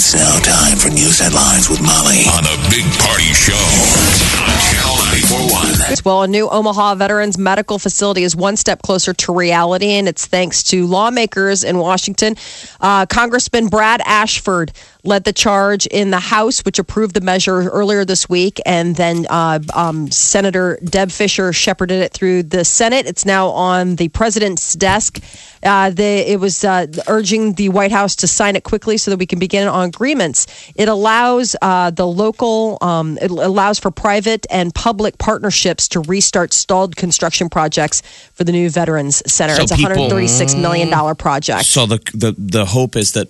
[0.00, 4.96] It's now time for news headlines with Molly on a big party show on Channel
[4.96, 6.00] 941.
[6.06, 10.24] Well, a new Omaha Veterans Medical Facility is one step closer to reality, and it's
[10.24, 12.36] thanks to lawmakers in Washington.
[12.80, 14.72] Uh, Congressman Brad Ashford
[15.04, 19.26] led the charge in the House, which approved the measure earlier this week, and then
[19.30, 23.06] uh, um, Senator Deb Fischer shepherded it through the Senate.
[23.06, 25.22] It's now on the president's desk.
[25.62, 29.18] Uh, the, it was uh, urging the White House to sign it quickly so that
[29.18, 30.46] we can begin on agreements.
[30.74, 36.52] It allows uh, the local, um, it allows for private and public partnerships to restart
[36.52, 38.00] stalled construction projects
[38.32, 39.54] for the new Veterans Center.
[39.54, 41.64] So it's a $136 million project.
[41.66, 43.28] So the the the hope is that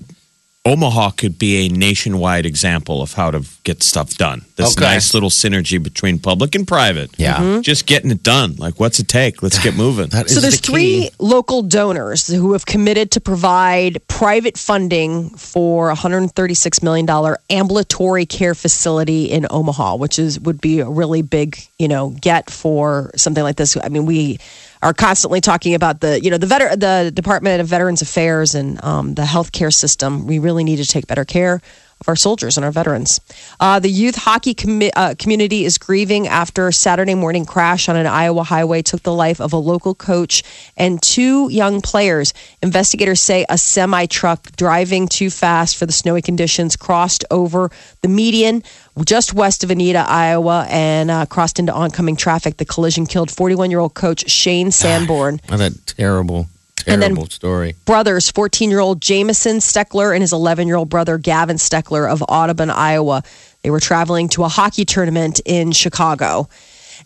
[0.67, 4.45] Omaha could be a nationwide example of how to get stuff done.
[4.57, 4.85] This Okay.
[4.85, 7.11] nice little synergy between public and private.
[7.17, 7.37] Yeah.
[7.39, 7.61] Mm-hmm.
[7.63, 8.57] Just getting it done.
[8.57, 9.43] Like what's it take?
[9.43, 10.11] Let's get moving.
[10.11, 15.95] So there's the three local donors who have committed to provide private funding for a
[15.95, 21.59] 136 million dollar ambulatory care facility in Omaha, which is would be a really big,
[21.79, 23.79] you know, get for something like this.
[23.83, 24.39] I mean, we
[24.83, 28.83] are constantly talking about the, you know, the veter- the Department of Veterans Affairs and
[28.83, 30.27] um, the healthcare system.
[30.27, 31.61] We really need to take better care
[32.01, 33.21] of our soldiers and our veterans.
[33.59, 34.55] Uh, the youth hockey
[34.97, 39.13] uh, community is grieving after a Saturday morning crash on an Iowa highway took the
[39.13, 40.43] life of a local coach
[40.77, 42.33] and two young players.
[42.63, 47.71] Investigators say a semi truck driving too fast for the snowy conditions crossed over
[48.03, 48.63] the median
[49.05, 52.57] just west of Anita, Iowa, and uh, crossed into oncoming traffic.
[52.57, 55.41] The collision killed 41 year old coach Shane Sanborn.
[55.51, 56.47] What a terrible,
[56.83, 57.75] terrible story.
[57.85, 62.23] brothers, 14 year old Jameson Steckler and his 11 year old brother Gavin Steckler of
[62.29, 63.23] Audubon, Iowa.
[63.63, 66.49] They were traveling to a hockey tournament in Chicago.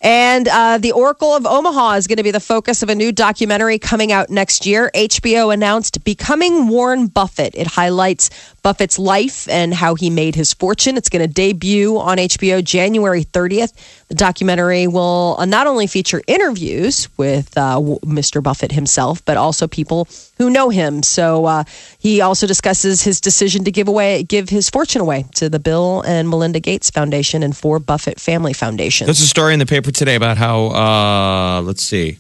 [0.00, 3.12] And uh, the Oracle of Omaha is going to be the focus of a new
[3.12, 4.90] documentary coming out next year.
[4.94, 7.54] HBO announced Becoming Warren Buffett.
[7.54, 8.28] It highlights
[8.62, 10.96] Buffett's life and how he made his fortune.
[10.96, 13.72] It's going to debut on HBO January 30th.
[14.14, 18.41] The documentary will uh, not only feature interviews with uh, Mr.
[18.41, 20.06] Buffett himself, but also people
[20.38, 21.02] who know him.
[21.02, 21.64] So uh,
[21.98, 26.03] he also discusses his decision to give away, give his fortune away to the Bill
[26.03, 29.08] and Melinda Gates Foundation and four Buffett Family Foundations.
[29.08, 32.19] There's a story in the paper today about how uh let's see.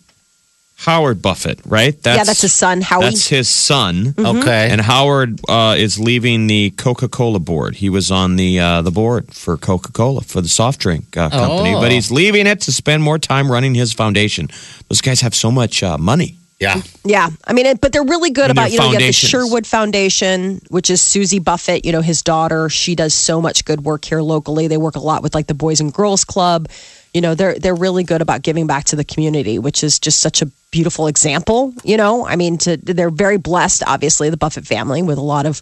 [0.84, 1.94] Howard Buffett, right?
[2.02, 3.04] That's, yeah, that's his son, Howie.
[3.04, 4.12] That's his son.
[4.14, 4.38] Mm-hmm.
[4.38, 4.68] Okay.
[4.70, 7.76] And Howard uh, is leaving the Coca Cola board.
[7.76, 11.30] He was on the uh, the board for Coca Cola for the soft drink uh,
[11.30, 11.80] company, Oh.
[11.80, 14.48] but he's leaving it to spend more time running his foundation.
[14.88, 16.36] Those guys have so much uh, money.
[16.60, 16.82] Yeah.
[17.04, 19.12] Yeah, I mean, it, but they're really good about you know you have the.
[19.12, 22.68] Sherwood Foundation, which is Susie Buffett, you know his daughter.
[22.68, 24.68] She does so much good work here locally.
[24.68, 26.68] They work a lot with like the Boys and Girls Club.
[27.12, 30.20] You know, they're they're really good about giving back to the community, which is just
[30.20, 31.72] such a beautiful example.
[31.84, 35.46] You know, I mean, to, they're very blessed, obviously, the Buffett family with a lot
[35.46, 35.60] of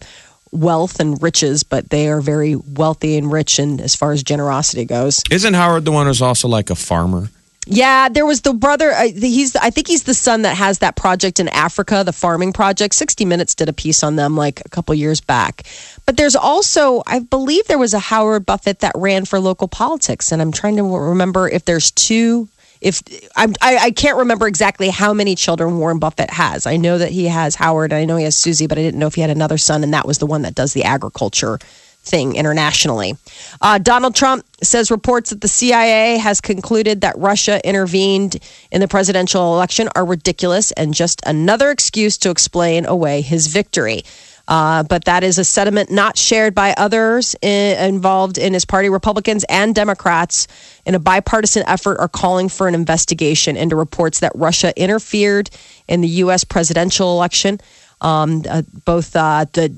[0.51, 4.85] wealth and riches, but they are very wealthy and rich, and as far as generosity
[4.85, 5.23] goes.
[5.29, 7.29] Isn't Howard the one who's also like a farmer?
[7.65, 8.91] Yeah, there was the brother.
[8.91, 12.51] Uh, he's I think he's the son that has that project in Africa, the farming
[12.51, 12.93] project.
[12.93, 15.63] 60 Minutes did a piece on them like a couple years back.
[16.05, 20.31] But there's also, I believe there was a Howard Buffett that ran for local politics,
[20.31, 22.49] and I'm trying to remember if there's two.
[22.81, 23.01] If
[23.37, 26.67] I'm, I, I can't remember exactly how many children Warren Buffett has.
[26.67, 27.93] I know that he has Howard.
[27.93, 29.93] I know he has Susie, but I didn't know if he had another son, and
[29.93, 31.59] that was the one that does the agriculture
[32.03, 33.15] thing internationally.
[33.61, 38.37] Uh, Donald Trump says reports that the CIA has concluded that Russia intervened
[38.71, 44.03] in the presidential election are ridiculous and just another excuse to explain away his victory.
[44.45, 48.89] Uh, but that is a sentiment not shared by others i- involved in his party.
[48.89, 50.47] Republicans and Democrats,
[50.85, 55.49] in a bipartisan effort, are calling for an investigation into reports that Russia interfered
[55.87, 56.43] in the U.S.
[56.43, 57.61] presidential election.
[58.01, 59.73] Um, uh, both uh, the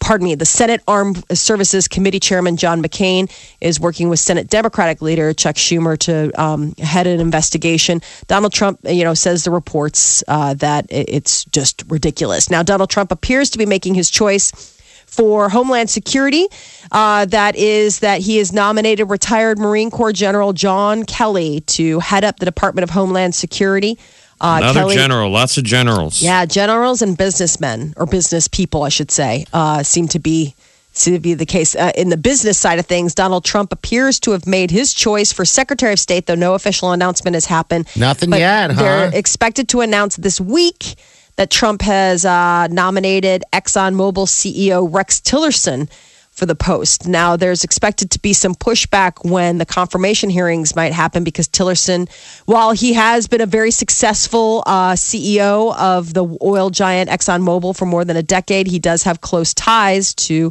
[0.00, 3.30] pardon me, the Senate Armed Services Committee Chairman John McCain
[3.60, 8.00] is working with Senate Democratic leader Chuck Schumer to um, head an investigation.
[8.26, 12.50] Donald Trump, you know, says the reports uh, that it's just ridiculous.
[12.50, 14.74] Now, Donald Trump appears to be making his choice
[15.06, 16.48] for Homeland Security.
[16.90, 22.24] Uh, that is that he has nominated retired Marine Corps General John Kelly to head
[22.24, 23.98] up the Department of Homeland Security.
[24.40, 26.20] Uh, Another Kelly- general, lots of generals.
[26.22, 30.54] yeah, generals and businessmen, or business people, I should say, uh, seem to be
[30.96, 31.74] to be the case.
[31.74, 35.32] Uh, in the business side of things, Donald Trump appears to have made his choice
[35.32, 37.88] for Secretary of State, though no official announcement has happened.
[37.96, 38.80] Nothing But yet, huh?
[38.82, 40.94] They're expected to announce this week
[41.36, 45.88] that Trump has uh, nominated ExxonMobil CEO Rex Tillerson
[46.34, 47.06] for the post.
[47.06, 52.10] Now, there's expected to be some pushback when the confirmation hearings might happen because Tillerson,
[52.44, 57.86] while he has been a very successful uh, CEO of the oil giant ExxonMobil for
[57.86, 60.50] more than a decade, he does have close ties to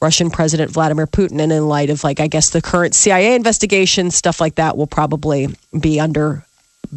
[0.00, 1.40] Russian President Vladimir Putin.
[1.40, 4.86] And in light of, like, I guess the current CIA investigation, stuff like that will
[4.86, 5.48] probably
[5.78, 6.43] be under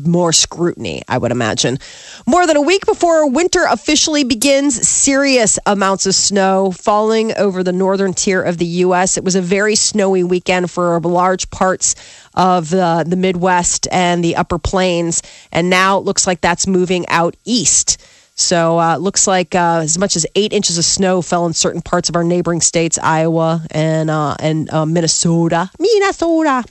[0.06, 1.80] more scrutiny, I would imagine.
[2.26, 7.72] More than a week before winter officially begins, serious amounts of snow falling over the
[7.72, 9.18] northern tier of the U.S.
[9.18, 11.96] It was a very snowy weekend for large parts
[12.34, 15.24] of the, the Midwest and the upper plains.
[15.52, 18.02] And now it looks like that's moving out east.
[18.40, 21.82] So uh, looks like uh, as much as eight inches of snow fell in certain
[21.82, 25.72] parts of our neighboring states, Iowa and uh, and uh, Minnesota.
[25.80, 26.64] Minnesota.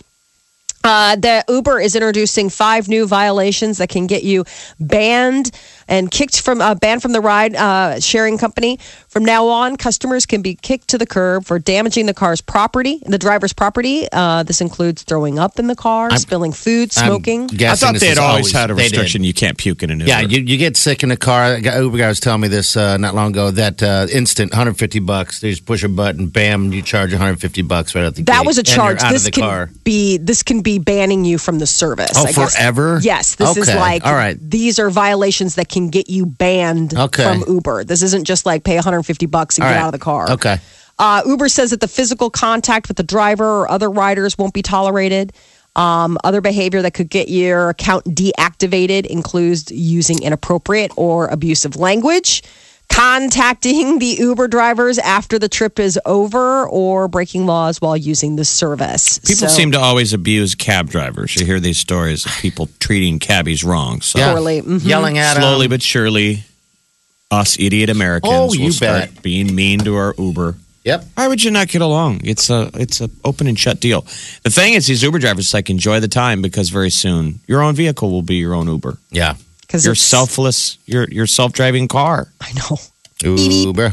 [0.87, 4.45] Uh, the Uber is introducing five new violations that can get you
[4.79, 5.51] banned
[5.89, 8.79] and kicked from uh, banned from the ride uh, sharing company.
[9.09, 13.01] From now on, customers can be kicked to the curb for damaging the car's property,
[13.07, 14.07] the driver's property.
[14.13, 17.47] Uh, this includes throwing up in the car, spilling food, smoking.
[17.47, 19.25] guessing I thought they is had always had a restriction.
[19.25, 20.09] You can't puke in an Uber.
[20.09, 21.57] Yeah, you, you get sick in a car.
[21.59, 23.51] Uber guy was telling me this uh, not long ago.
[23.51, 25.41] That uh, instant 150 bucks.
[25.41, 28.27] They just push a button, bam, you charge 150 bucks right out the gate.
[28.27, 29.01] That was a charge.
[29.01, 29.71] This can car.
[29.85, 32.13] be this can be banning you from the service.
[32.17, 32.57] Oh, I guess.
[32.57, 32.99] forever?
[33.03, 34.39] Yes, this is like All right.
[34.41, 37.23] These are violations that can get you banned Okay.
[37.23, 37.85] from Uber.
[37.85, 39.83] This isn't just like pay 150 bucks and All get right.
[39.83, 40.31] out of the car.
[40.33, 40.59] Okay.
[40.99, 44.63] Uh, Uber says that the physical contact with the driver or other riders won't be
[44.63, 45.33] tolerated.
[45.77, 52.43] Um, other behavior that could get your account deactivated includes using inappropriate or abusive language,
[52.89, 58.45] contacting the Uber drivers after the trip is over, or breaking laws while using the
[58.45, 59.19] service.
[59.19, 61.37] People So- seem to always abuse cab drivers.
[61.37, 64.01] You hear these stories of people treating cabbies wrong.
[64.01, 64.33] So Yeah.
[64.33, 64.85] Poorly, mhm.
[64.85, 65.43] Yelling at them.
[65.43, 65.71] slowly him.
[65.71, 66.45] but surely,
[67.31, 69.23] us idiot Americans Oh, will start bet.
[69.23, 70.57] being mean to our Uber.
[70.85, 71.05] Yep.
[71.17, 72.21] Why would you not get along?
[72.23, 74.07] It's a it's a open and shut deal.
[74.45, 77.75] The thing is, these Uber drivers like enjoy the time because very soon your own
[77.75, 78.97] vehicle will be your own Uber.
[79.11, 79.35] Yeah.
[79.67, 82.29] Because Your selfless, your your self driving car.
[82.41, 82.79] I know.
[83.23, 83.93] Uber.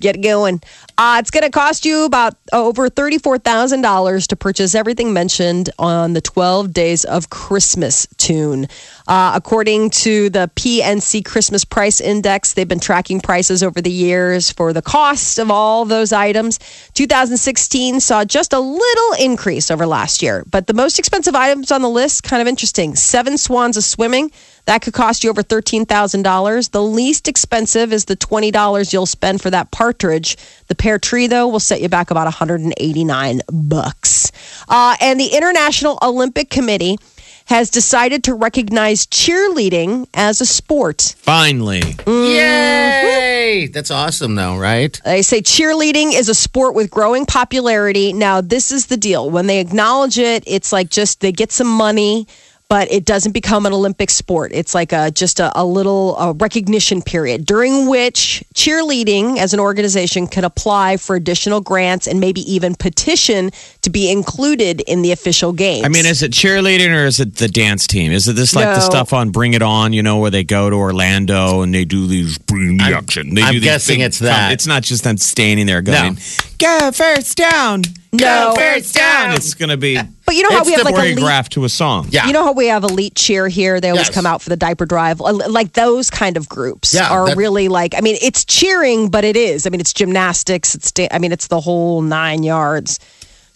[0.00, 0.60] get going.
[0.96, 6.20] Uh, it's going to cost you about over $34,000 to purchase everything mentioned on the
[6.20, 8.66] 12 Days of Christmas tune.
[9.06, 14.50] Uh, according to the PNC Christmas Price Index, they've been tracking prices over the years
[14.50, 16.58] for the cost of all those items.
[16.94, 21.82] 2016 saw just a little increase over last year, but the most expensive items on
[21.82, 22.94] the list, kind of interesting.
[22.94, 24.30] Seven Swans of Swimming.
[24.68, 26.70] That could cost you over $13,000.
[26.72, 30.36] The least expensive is the $20 you'll spend for that partridge.
[30.66, 34.30] The pear tree, though, will set you back about 189 bucks.
[34.68, 36.98] Uh, and the International Olympic Committee
[37.46, 41.14] has decided to recognize cheerleading as a sport.
[41.16, 43.68] Finally, Yay!
[43.72, 45.00] That's awesome, though, right?
[45.02, 48.12] They say cheerleading is a sport with growing popularity.
[48.12, 49.30] Now, this is the deal.
[49.30, 52.26] When they acknowledge it, it's like just they get some money,
[52.68, 54.50] but it doesn't become an Olympic sport.
[54.52, 59.60] It's like a just a, a little uh recognition period during which cheerleading as an
[59.60, 63.50] organization can apply for additional grants and maybe even petition
[63.82, 65.84] to be included in the official games.
[65.84, 68.12] I mean, is it cheerleading or is it the dance team?
[68.12, 69.92] Is it this like the stuff on Bring It On?
[69.92, 73.34] You know, where they go to Orlando and they do these bring the I'm- action.
[73.34, 74.52] They I'm do these guessing it's that.
[74.52, 76.18] It's not just them standing there going,
[76.58, 78.54] "Go first down, No.
[78.56, 80.94] go down." It's going to be but you know how it's we have the like
[81.04, 82.06] elite choreographed to a song.
[82.10, 82.26] Yeah.
[82.26, 83.80] You know how we have elite cheer here?
[83.80, 84.14] They always Yes.
[84.14, 85.20] come out for the diaper drive.
[85.20, 89.24] Like those kind of groups Yeah, are that- really like, I mean, it's cheering, but
[89.24, 89.66] it is.
[89.66, 90.74] I mean, it's gymnastics.
[90.74, 92.98] It's, da- I mean, it's the whole nine yards.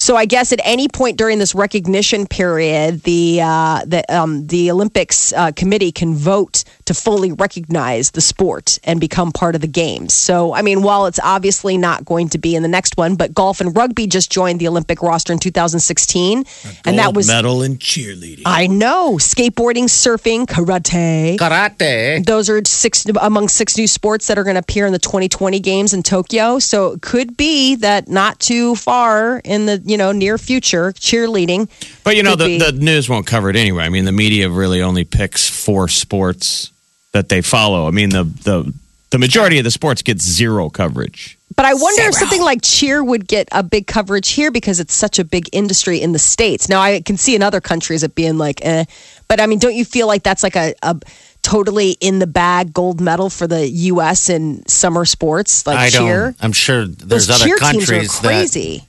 [0.02, 4.68] So I guess at any point during this recognition period, the uh, the um, the
[4.68, 9.68] Olympics uh, committee can vote to fully recognize the sport and become part of the
[9.68, 10.12] games.
[10.12, 13.32] So I mean, while it's obviously not going to be in the next one, but
[13.32, 16.44] golf and rugby just joined the Olympic roster in 2016,
[16.84, 18.42] and that was medal in cheerleading.
[18.44, 19.18] I know.
[19.18, 21.36] Skateboarding, surfing, karate.
[21.36, 22.26] Karate.
[22.26, 25.60] Those are six among six new sports that are going to appear in the 2020
[25.60, 26.58] games in Tokyo.
[26.58, 31.68] So it could be that not too far in the you know near future, cheerleading.
[32.02, 33.84] But you know, the, be- the news won't cover it anyway.
[33.84, 36.72] I mean, the media really only picks four sports
[37.12, 37.86] that they follow.
[37.86, 38.72] I mean, the the
[39.10, 41.38] the majority of the sports get zero coverage.
[41.54, 44.94] But I wonder if something like cheer would get a big coverage here because it's
[44.94, 46.68] such a big industry in the states.
[46.68, 48.84] Now I can see in other countries it being like, eh.
[49.28, 50.98] But I mean, don't you feel like that's like a, a
[51.42, 54.30] totally in the bag gold medal for the U.S.
[54.30, 56.24] in summer sports like I cheer.
[56.24, 56.36] don't.
[56.40, 58.86] I'm sure there's Those other cheer teams countries are that crazy.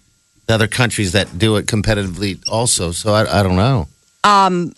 [0.50, 2.92] Other countries that do it competitively also.
[2.92, 3.88] So I, I don't know.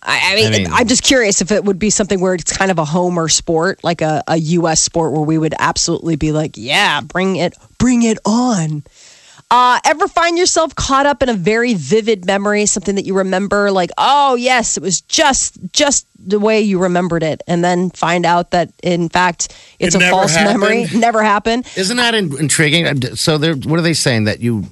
[0.01, 2.55] I, I, mean, I mean- I'm just curious if it would be something where it's
[2.55, 4.81] kind of a homer sport, like a, a U.S.
[4.81, 8.83] sport, where we would absolutely be like, yeah, bring it, bring it on.
[9.51, 13.69] Uh, ever find yourself caught up in a very vivid memory, something that you remember,
[13.69, 18.25] like, oh yes, it was just just the way you remembered it, and then find
[18.25, 21.67] out that in fact it's It a never false memory, never happened.
[21.77, 23.15] Isn't that in- intriguing?
[23.15, 24.65] So they're what are they saying that you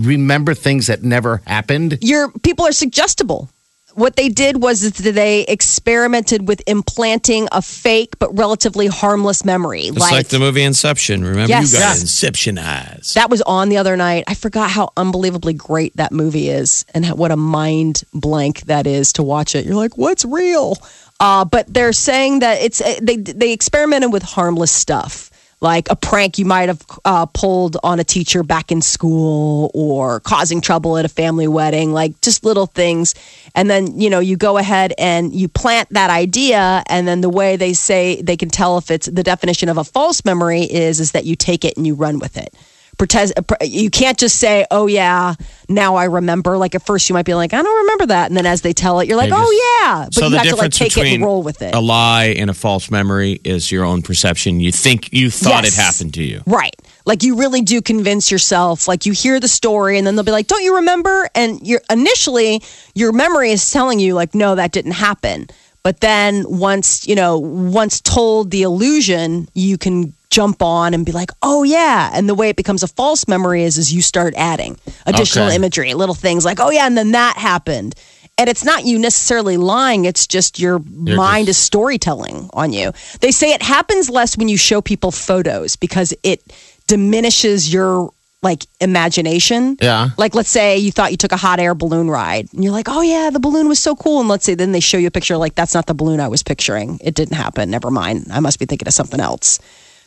[0.00, 1.98] remember things that never happened?
[2.00, 3.48] your people are suggestible.
[3.94, 9.82] What they did was that they experimented with implanting a fake but relatively harmless memory.
[9.86, 11.22] It's like, the movie Inception.
[11.24, 11.72] Remember, Yes.
[11.72, 12.00] you got Yes.
[12.02, 13.12] Inception eyes.
[13.16, 14.24] that was on the other night.
[14.28, 18.86] I forgot how unbelievably great that movie is and how- what a mind blank that
[18.86, 19.66] is to watch it.
[19.66, 20.78] You're like, what's real?
[21.18, 25.29] Uh, but they're saying that it's uh, they they experimented with harmless stuff.
[25.60, 30.20] Like a prank you might have uh, pulled on a teacher back in school or
[30.20, 33.14] causing trouble at a family wedding, like just little things.
[33.54, 36.82] And then, you know, you go ahead and you plant that idea.
[36.86, 39.84] And then the way they say they can tell if it's the definition of a
[39.84, 42.54] false memory is, is that you take it and you run with it
[43.00, 45.32] pretend uh, you can't just say oh yeah
[45.70, 46.58] now i remember.
[46.58, 48.28] Like at first you might be like i don't remember that.
[48.28, 50.04] And then as they tell it you're like They oh yeah.
[50.04, 51.74] But so you the have to like take it and roll with it.
[51.74, 54.60] a lie and a false memory is your own perception.
[54.60, 55.78] You think you thought Yes.
[55.78, 56.42] it happened to you.
[56.46, 56.76] right.
[57.06, 60.30] Like you really do convince yourself like you hear the story and then they'll be
[60.32, 61.26] like don't you remember?
[61.34, 62.62] And you're initially
[62.94, 65.48] your memory is telling you like no that didn't happen.
[65.82, 71.12] But then once you know once told the illusion you can jump on and be
[71.12, 72.10] like oh yeah.
[72.12, 75.56] And the way it becomes a false memory is is you start adding additional Okay.
[75.56, 77.94] imagery little things like oh yeah and then that happened.
[78.38, 82.92] And it's not you necessarily lying it's just your mind is storytelling on you.
[83.20, 86.40] They say it happens less when you show people photos because it
[86.86, 88.10] diminishes your
[88.42, 89.76] like imagination.
[89.82, 90.10] Yeah.
[90.16, 92.86] like let's say you thought you took a hot air balloon ride and you're like
[92.88, 94.20] oh yeah the balloon was so cool.
[94.20, 96.28] And let's say then they show you a picture like that's not the balloon i
[96.28, 96.98] was picturing.
[97.02, 97.68] It didn't happen.
[97.68, 98.28] Never mind.
[98.30, 99.58] I must be thinking of something else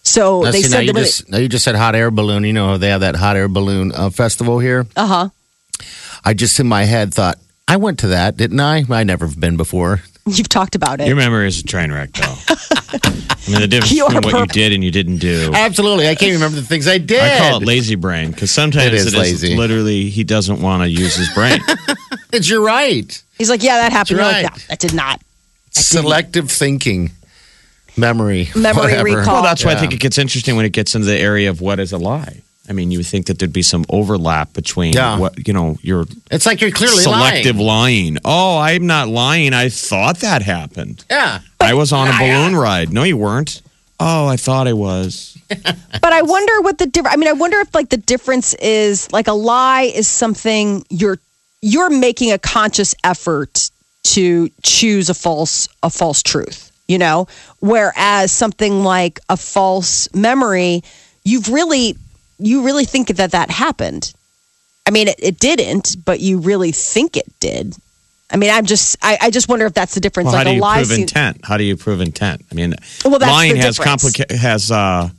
[0.03, 2.11] so Now, they see, now said you that just now you just said hot air
[2.11, 2.43] balloon.
[2.43, 4.85] You know they have that hot air balloon uh, festival here.
[4.95, 5.29] uh huh
[6.25, 8.83] I just in my head thought I went to that, didn't I?
[8.89, 10.01] I never have been before.
[10.25, 12.35] you've talked about it Your memory is a train wreck, though.
[12.49, 15.51] I mean, the difference You are between what you did and you didn't do.
[15.53, 17.19] Absolutely, I can't remember the things I did.
[17.21, 19.55] I call it lazy brain because sometimes It is lazy.
[19.57, 21.59] literally he doesn't want to use his brain.
[22.31, 23.21] It's you're right.
[23.37, 25.21] he's like yeah that happened That's you're like no that did not
[25.69, 27.11] Selective thinking,
[27.97, 29.03] memory, Memory whatever.
[29.03, 29.33] recall.
[29.35, 31.61] well, that's why I think it gets interesting when it gets into the area of
[31.61, 32.41] what is a lie.
[32.69, 35.17] I mean, you would think that there'd be some overlap between Yeah.
[35.17, 38.13] what you know your It's like you're clearly selective lying.
[38.15, 38.17] lying.
[38.23, 39.53] Oh, I'm not lying.
[39.53, 41.03] I thought that happened.
[41.09, 41.39] Yeah.
[41.59, 42.91] I was on a balloon ride.
[42.93, 43.61] No, you weren't.
[43.99, 45.37] Oh, I thought I was.
[46.01, 47.13] But I wonder what the difference.
[47.13, 51.19] I mean, I wonder if like the difference is like a lie is something you're
[51.61, 53.69] you're making a conscious effort
[54.03, 56.71] to choose a false a false truth.
[56.93, 57.27] You know,
[57.59, 60.83] whereas something like a false memory,
[61.23, 61.95] you've really
[62.37, 64.13] you really think that that happened.
[64.87, 67.75] I mean, it, it didn't, but you really think it did.
[68.29, 70.27] I mean, I'm just I, I just wonder if that's the difference.
[70.27, 71.41] Well, like how do a you lie prove seems- intent?
[71.43, 72.45] How do you prove intent?
[72.51, 74.03] I mean, Well, that's lying has difference.
[74.03, 75.09] complica- has uh,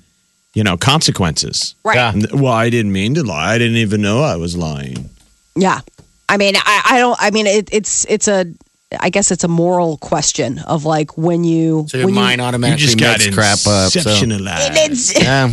[0.55, 1.75] you know consequences.
[1.85, 1.97] right?
[1.97, 2.13] Yeah.
[2.35, 3.53] Well, I didn't mean to lie.
[3.55, 5.11] I didn't even know I was lying.
[5.57, 5.81] Yeah.
[6.29, 8.47] I mean, I, I don't, I mean, it, it's, it's a,
[9.01, 12.47] I guess it's a moral question of like when you, So your when mind You
[12.47, 13.91] automatically just got makes crap up.
[13.93, 14.01] So.
[14.01, 14.71] inceptionalized.
[14.91, 15.51] It's, Yeah.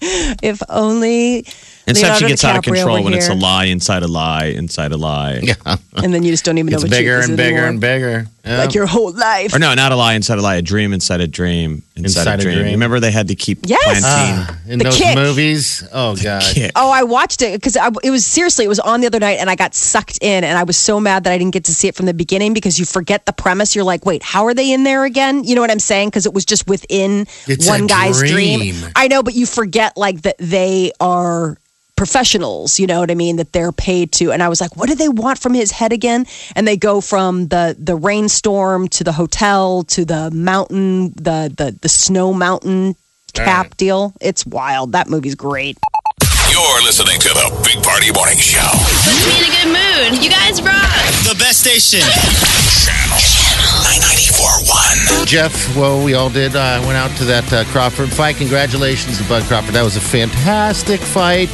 [0.42, 1.38] if only
[1.86, 4.92] Inception Leonardo gets out of control were when it's a lie inside a lie inside
[4.92, 5.40] a lie.
[5.42, 5.54] Yeah.
[5.96, 7.68] and then you just don't even know It's what bigger truth is and bigger anymore.
[7.70, 8.26] and bigger.
[8.48, 8.58] Yeah.
[8.58, 9.54] like your whole life.
[9.54, 10.56] Or no, not a lie inside a lie.
[10.56, 12.58] A dream inside a dream inside, Inside a a dream.
[12.58, 12.72] dream.
[12.72, 13.82] Remember they had to keep Yes.
[13.84, 15.14] planting Ah, in The those kick.
[15.16, 15.84] movies.
[15.92, 16.42] Oh god.
[16.42, 16.72] kick.
[16.76, 18.64] Oh, I watched it because it was seriously.
[18.64, 20.98] It was on the other night, and I got sucked in, and I was so
[21.00, 23.32] mad that I didn't get to see it from the beginning because you forget the
[23.32, 23.74] premise.
[23.74, 25.44] You're like, wait, how are they in there again?
[25.44, 26.08] You know what I'm saying?
[26.08, 28.60] Because it was just within It's one guy's dream.
[28.60, 28.76] dream.
[28.96, 31.58] I know, but you forget like that they are
[31.98, 32.78] professionals.
[32.78, 33.36] You know what I mean?
[33.36, 34.30] That they're paid to.
[34.32, 36.26] And I was like, what do they want from his head again?
[36.54, 41.76] And they go from the the rainstorm to the hotel to the mountain, the the
[41.82, 42.94] the snow mountain
[43.34, 44.14] cap deal.
[44.20, 44.92] It's wild.
[44.92, 45.76] That movie's great.
[46.50, 48.58] You're listening to the Big Party Morning Show.
[48.62, 50.24] Puts me in a good mood.
[50.24, 50.88] You guys rock.
[51.28, 52.00] The best station.
[52.00, 53.18] Channel
[53.84, 55.26] 994.1.
[55.26, 56.56] Jeff, well, we all did.
[56.56, 58.36] Uh, went out to that uh, Crawford fight.
[58.36, 59.74] Congratulations to Bud Crawford.
[59.74, 61.50] That was a fantastic fight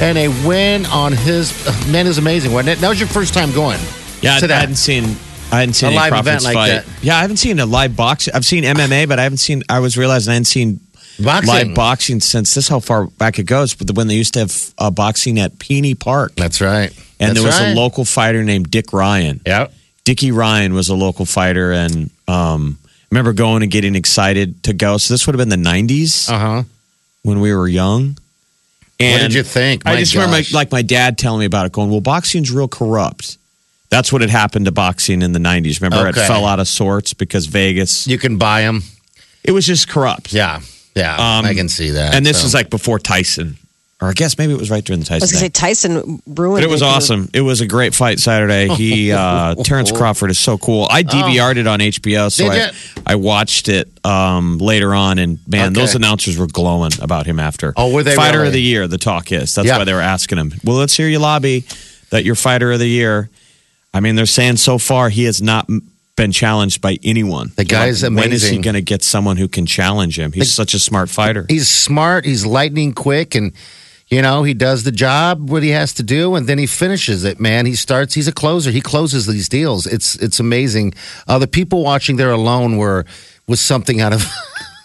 [0.00, 1.52] and a win on his.
[1.90, 2.78] man, is amazing, wasn't it?
[2.80, 3.78] That was your first time going.
[4.20, 4.60] Yeah, to I that.
[4.60, 5.04] hadn't seen
[5.50, 6.68] I hadn't seen A live event like fight.
[6.68, 6.84] that.
[7.02, 8.34] Yeah, I haven't seen a live boxing.
[8.34, 9.62] I've seen MMA, but I haven't seen.
[9.68, 10.80] I was realizing I hadn't seen
[11.22, 11.48] Boxing.
[11.52, 12.64] live boxing since this.
[12.66, 13.74] is How far back it goes?
[13.74, 16.90] But when they used to have uh, boxing at Peony Park, That's right.
[17.18, 17.72] and That's there was right.
[17.72, 19.40] a local fighter named Dick Ryan.
[19.46, 19.72] Yep.
[20.04, 24.72] Dickie Ryan was a local fighter, and um, I remember going and getting excited to
[24.72, 24.96] go.
[24.98, 26.62] So this would have been the '90s Uh huh.
[27.22, 28.16] when we were young.
[29.00, 29.82] What did you think?
[29.86, 30.52] I My just remember, gosh.
[30.52, 33.38] like my dad telling me about it, going, "Well, boxing's real corrupt."
[33.90, 35.80] That's what had happened to boxing in the '90s.
[35.80, 36.20] Remember, Okay.
[36.20, 38.06] it fell out of sorts because Vegas.
[38.08, 38.82] You can buy them.
[39.44, 40.32] It was just corrupt.
[40.32, 40.60] Yeah.
[40.96, 41.14] Yeah.
[41.14, 42.14] Um, I can see that.
[42.14, 42.44] And this so.
[42.44, 43.56] was like before Tyson,
[44.00, 45.22] or I guess maybe it was right during the Tyson.
[45.22, 45.48] I was gonna say.
[45.48, 46.56] Tyson ruined.
[46.58, 47.28] But it was for- awesome.
[47.34, 48.68] It was a great fight Saturday.
[48.68, 50.86] He uh Terence Crawford is so cool.
[50.90, 52.50] I DVR'd it on HBO, so Oh.
[52.50, 52.72] Did I, ya?
[53.06, 55.80] I watched it um later on and man, Okay.
[55.80, 57.72] those announcers were glowing about him after.
[57.76, 58.48] Oh, were they fighter really?
[58.48, 59.54] of the year, the talk is.
[59.54, 59.78] That's Yeah.
[59.78, 60.52] why they were asking him.
[60.64, 61.64] Well, let's hear you lobby
[62.10, 63.28] that you're fighter of the year.
[63.92, 67.52] I mean, they're saying so far he has not m- been challenged by anyone.
[67.56, 68.60] The guy's Like, When is he amazing.
[68.62, 70.32] going to get someone who can challenge him?
[70.32, 71.46] He's such a smart fighter.
[71.48, 72.24] he's smart.
[72.24, 73.52] He's lightning quick, and
[74.10, 77.24] you know he does the job what he has to do, and then he finishes
[77.24, 77.38] it.
[77.40, 78.14] Man, he starts.
[78.14, 78.70] He's a closer.
[78.70, 79.86] He closes these deals.
[79.86, 80.94] It's it's amazing.
[81.26, 83.04] Uh, the people watching there alone were
[83.46, 84.24] was something out of.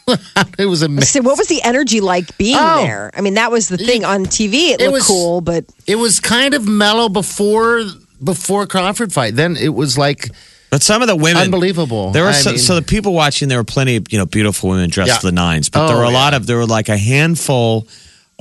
[0.59, 1.21] it was amazing.
[1.23, 2.83] So what was the energy like being Oh.
[2.83, 3.11] there?
[3.15, 4.71] I mean, that was the thing on TV.
[4.71, 7.83] It, It looked was- cool, but It was kind of mellow before
[8.23, 9.35] before Crawford fight.
[9.35, 10.29] Then it was like
[10.69, 12.11] But some of the women, Unbelievable.
[12.11, 13.47] There were so, mean- so the people watching.
[13.47, 15.17] There were plenty of you know beautiful women dressed Yeah.
[15.19, 16.13] to the nines, but Oh, there were a yeah.
[16.23, 17.87] lot of there were like a handful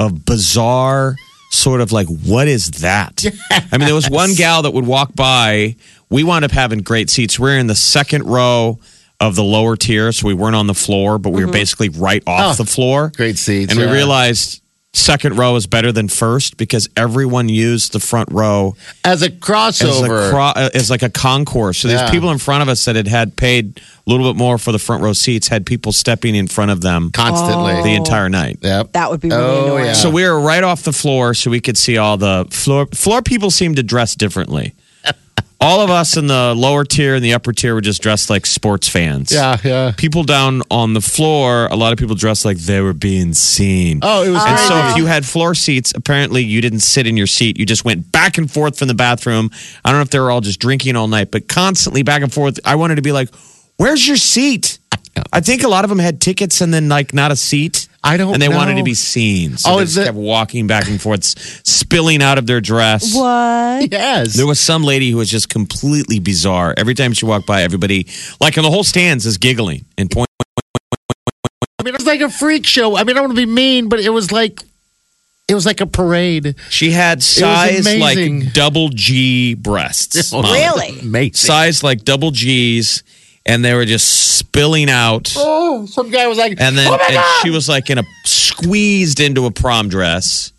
[0.06, 1.16] of bizarre
[1.50, 3.24] sort of like what is that?
[3.50, 5.76] I mean, there was one gal that would walk by.
[6.10, 7.38] We wound up having great seats.
[7.38, 8.78] We are in the second row
[9.20, 12.22] of the lower tier, so we weren't on the floor, but we were basically right
[12.26, 12.50] off Mm-hmm.
[12.60, 13.12] Oh, the floor.
[13.14, 14.61] great seats, and we realized.
[14.96, 19.32] Second row is better than first because everyone used the front row as a as,
[19.32, 20.28] crossover.
[20.28, 21.78] a cro- uh, as like a concourse.
[21.78, 22.10] So these Yeah.
[22.10, 24.78] people in front of us that had had paid a little bit more for the
[24.78, 27.82] front row seats had people stepping in front of them constantly.
[27.82, 28.58] the entire night.
[28.60, 28.92] Yep.
[28.92, 29.84] that would be really Oh, annoying.
[29.86, 29.92] yeah.
[29.94, 32.86] So we were right off the floor, so we could see all the floor.
[32.92, 34.74] Floor people seemed to dress differently.
[35.62, 38.46] All of us in the lower tier and the upper tier were just dressed like
[38.46, 39.32] sports fans.
[39.32, 39.92] Yeah, yeah.
[39.96, 44.00] People down on the floor, a lot of people dressed like they were being seen.
[44.02, 47.16] Oh, it was And so if you had floor seats, apparently you didn't sit in
[47.16, 47.58] your seat.
[47.58, 49.50] You just went back and forth from the bathroom.
[49.84, 52.32] I don't know if they were all just drinking all night, but constantly back and
[52.32, 52.58] forth.
[52.64, 53.28] I wanted to be like,
[53.76, 54.78] where's your seat?
[55.32, 57.81] I think a lot of them had tickets and then like not a seat.
[58.04, 59.56] I don't And they wanted to be seen.
[59.58, 61.22] So Oh, they just it- kept walking back and forth,
[61.66, 63.14] spilling out of their dress.
[63.14, 63.90] what?
[63.92, 64.34] yes.
[64.34, 66.74] There was some lady who was just completely bizarre.
[66.76, 68.06] Every time she walked by, everybody,
[68.40, 70.26] like in the whole stands, is giggling and pointing.
[71.78, 72.96] I mean, it was like a freak show.
[72.96, 74.60] I mean, I don't want to be mean, but it was like
[75.48, 76.54] it was like a parade.
[76.70, 80.32] She had size like double G breasts.
[80.34, 80.58] Oh, Molly.
[80.60, 81.00] Really?
[81.00, 81.34] Amazing.
[81.34, 83.02] Size like double G's,
[83.46, 85.32] and they were just spilling out.
[85.36, 89.20] Oh, some guy was like, And then oh and she was like in a squeezed
[89.20, 90.52] into a prom dress.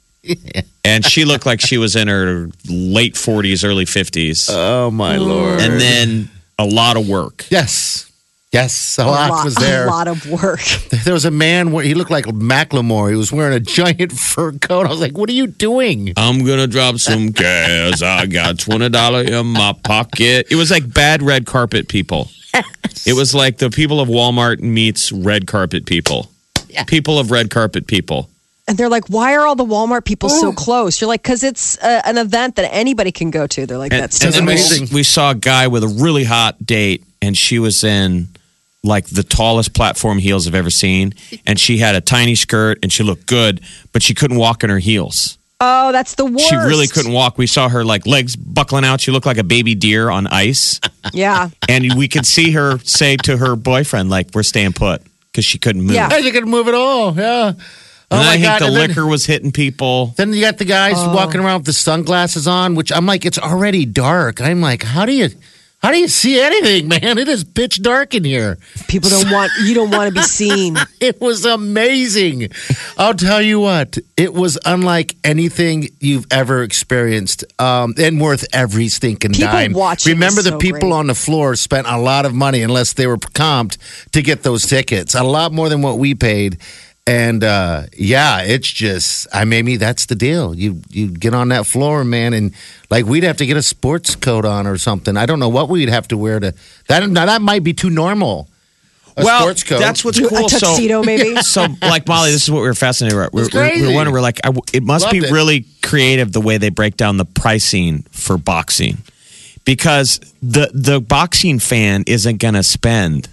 [0.86, 4.50] And she looked like she was in her late 40s, early 50s.
[4.52, 5.60] oh my lord.
[5.62, 7.46] and then a lot of work.
[7.50, 8.10] yes,
[8.54, 9.86] yes, a, lot, was there.
[9.86, 10.62] A lot of work.
[11.04, 13.10] There was a man where he looked like Macklemore.
[13.10, 14.86] He was wearing a giant fur coat.
[14.86, 16.14] I was like, what are you doing?
[16.16, 18.02] I'm gonna drop some cash.
[18.02, 20.48] I got twenty dollar in my pocket.
[20.50, 22.30] It was like bad red carpet people.
[23.06, 26.30] It was like the people of Walmart meets red carpet people.
[26.88, 28.30] People of red carpet people.
[28.68, 31.02] And they're like, why are all the Walmart people so close?
[31.02, 33.66] You're like, because it's uh, an event that anybody can go to.
[33.66, 34.88] They're like, And, that's and just then we, amazing.
[34.96, 38.30] we saw a guy with a really hot date, and she was in
[38.84, 41.14] like the tallest platform heels I've ever seen,
[41.46, 43.62] and she had a tiny skirt, and she looked good,
[43.94, 45.38] but she couldn't walk in her heels.
[45.62, 46.50] Oh, that's the worst.
[46.50, 47.38] She really couldn't walk.
[47.38, 49.00] We saw her like legs buckling out.
[49.00, 50.82] She looked like a baby deer on ice.
[51.14, 51.50] Yeah.
[51.70, 55.58] and we could see her say to her boyfriend, like, "We're staying put," because she
[55.58, 55.96] couldn't move.
[55.96, 56.10] Yeah.
[56.10, 57.16] Hey, you can move at all.
[57.16, 57.54] Yeah.
[58.12, 58.62] Oh And my I think God.
[58.62, 60.14] the And then- liquor was hitting people.
[60.18, 61.14] Then you got the guys Oh.
[61.16, 64.42] walking around with the sunglasses on, which I'm like, it's already dark.
[64.42, 65.30] I'm like, how do you,
[65.84, 67.18] how do you see anything, man?
[67.18, 68.58] It is pitch dark in here.
[68.88, 70.78] People don't want, you don't want to be seen.
[71.04, 72.48] It was amazing.
[72.98, 78.88] I'll tell you what, it was unlike anything you've ever experienced, um, and worth every
[78.88, 79.74] stinking People dime.
[79.74, 80.94] watching Remember, the so people great.
[80.94, 83.78] on the floor spent a lot of money, unless they were comped,
[84.14, 85.14] to get those tickets.
[85.14, 86.58] A lot more than what we paid.
[87.06, 90.56] And uh, yeah, it's just I maybe that's the deal.
[90.56, 92.54] You you get on that floor, man, and
[92.90, 95.18] like we'd have to get a sports coat on or something.
[95.18, 96.54] I don't know what we'd have to wear to
[96.88, 97.10] that.
[97.10, 98.48] Now that might be too normal.
[99.18, 99.80] A well, sports coat.
[99.80, 100.48] that's what's A cool.
[100.50, 101.36] tuxedo, so, maybe?
[101.44, 103.32] So, like Molly, this is what we were fascinated about.
[103.34, 103.94] We It's were, we were crazy.
[103.94, 105.32] wondering, we're like, I, it must Loved be it.
[105.32, 108.98] really creative the way they break down the pricing for boxing,
[109.66, 113.28] because the the boxing fan isn't going to spend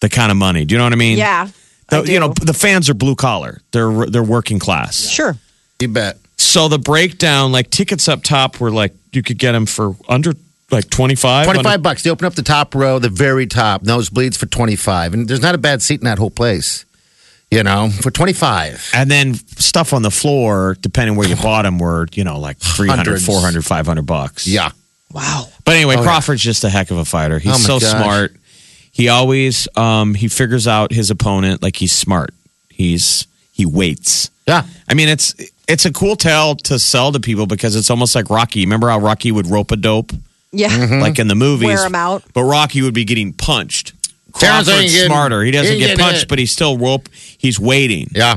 [0.00, 0.64] the kind of money.
[0.64, 1.18] Do you know what I mean?
[1.18, 1.48] Yeah.
[1.92, 3.60] The- you know, the fans are blue collar.
[3.72, 5.08] They're they're working class.
[5.08, 5.36] Sure.
[5.80, 6.18] You bet.
[6.38, 10.32] So the breakdown, like tickets up top, were like you could get them for under
[10.70, 11.44] like twenty five.
[11.44, 12.02] 25 bucks.
[12.02, 15.12] They open up the top row, the very top, nosebleeds for 25.
[15.14, 16.84] And there's not a bad seat in that whole place,
[17.50, 18.90] you know, for 25.
[18.94, 22.58] And then stuff on the floor, depending where you bought them, were, you know, like
[22.58, 23.26] 300, Hundreds.
[23.26, 24.46] 400, 500 bucks.
[24.48, 24.70] Yeah.
[25.12, 25.48] Wow.
[25.66, 26.04] But anyway, Oh, yeah.
[26.06, 27.38] Crawford's just a heck of a fighter.
[27.38, 27.90] He's Oh, my so gosh.
[27.90, 28.36] smart.
[28.92, 32.30] He always um, he figures out his opponent like he's smart.
[32.70, 34.30] He's he waits.
[34.46, 34.64] Yeah.
[34.88, 35.34] I mean, it's
[35.66, 38.60] it's a cool tale to sell to people because it's almost like Rocky.
[38.60, 40.12] Remember how Rocky would rope a dope
[40.52, 40.68] Yeah.
[40.68, 41.00] Mm-hmm.
[41.00, 42.22] like in the movies, Wear 'em out.
[42.34, 43.92] But Rocky would be getting punched.
[44.38, 45.42] Terrence Crawford's getting- smarter.
[45.42, 46.28] He doesn't get punched, hit.
[46.28, 47.08] but he's still rope.
[47.38, 48.08] He's waiting.
[48.14, 48.36] Yeah.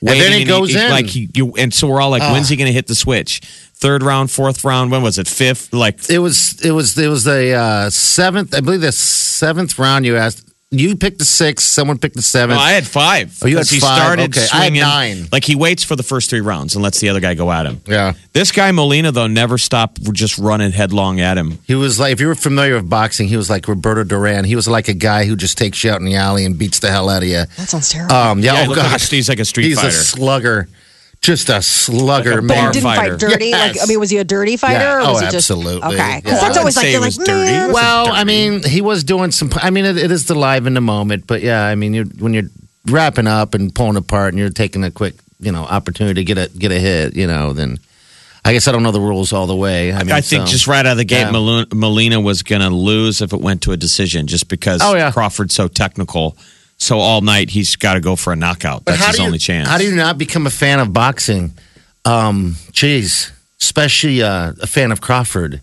[0.00, 0.90] And waiting, then he goes in.
[0.90, 3.40] like he, you, and so we're all like, when's he going to hit the switch?
[3.78, 4.90] Third round, fourth round.
[4.90, 5.28] When was it?
[5.28, 5.72] Fifth?
[5.72, 10.06] Like It was it was it was the uh, seventh, I believe the seventh round
[10.06, 10.42] you asked.
[10.72, 12.58] You picked the sixth, someone picked the No, seventh.
[12.58, 13.38] I had five.
[13.42, 13.98] Oh, you had he five.
[14.02, 15.28] started Okay, I had nine.
[15.30, 17.66] Like he waits for the first three rounds and lets the other guy go at
[17.66, 17.80] him.
[17.86, 18.14] yeah.
[18.32, 21.58] This guy Molina though never stopped just running headlong at him.
[21.66, 24.44] He was like, if you were familiar with boxing, he was like Roberto Duran.
[24.44, 26.80] He was like a guy who just takes you out in the alley and beats
[26.80, 27.44] the hell out of you.
[27.56, 28.16] That sounds terrible.
[28.16, 29.88] Um, yeah, Yeah, oh looked like a- gosh, he's like a street he's fighter.
[29.88, 30.68] a slugger,
[31.26, 32.66] just a slugger, Like a man.
[32.66, 33.50] he didn't fight dirty.
[33.52, 34.78] Like, I mean, was he a dirty fighter?
[34.80, 34.96] Yeah.
[34.96, 35.82] Or oh, was Oh, he just, absolutely.
[35.94, 36.20] Okay.
[36.22, 36.40] 'Cause Yeah.
[36.40, 37.50] that's always like, you're like, was dirty.
[37.50, 38.16] "Man." Well, dirty.
[38.18, 39.50] I mean, he was doing some.
[39.56, 42.04] I mean, it, it is the live in the moment, but yeah, I mean, you're,
[42.06, 42.48] when you're
[42.88, 46.38] wrapping up and pulling apart, and you're taking a quick, you know, opportunity to get
[46.38, 47.78] a get a hit, you know, then
[48.44, 49.92] I guess I don't know the rules all the way.
[49.92, 51.32] I mean, I think so- just right out of the gate, Yeah.
[51.32, 54.94] Maluna- Molina was going to lose if it went to a decision, just because Oh,
[54.94, 55.10] yeah.
[55.10, 56.36] Crawford's so technical.
[56.86, 58.84] So all night he's got to go for a knockout.
[58.84, 59.66] But That's his you, only chance.
[59.66, 61.52] How do you not become a fan of boxing?
[62.04, 65.62] Um, geez, especially uh, a fan of Crawford.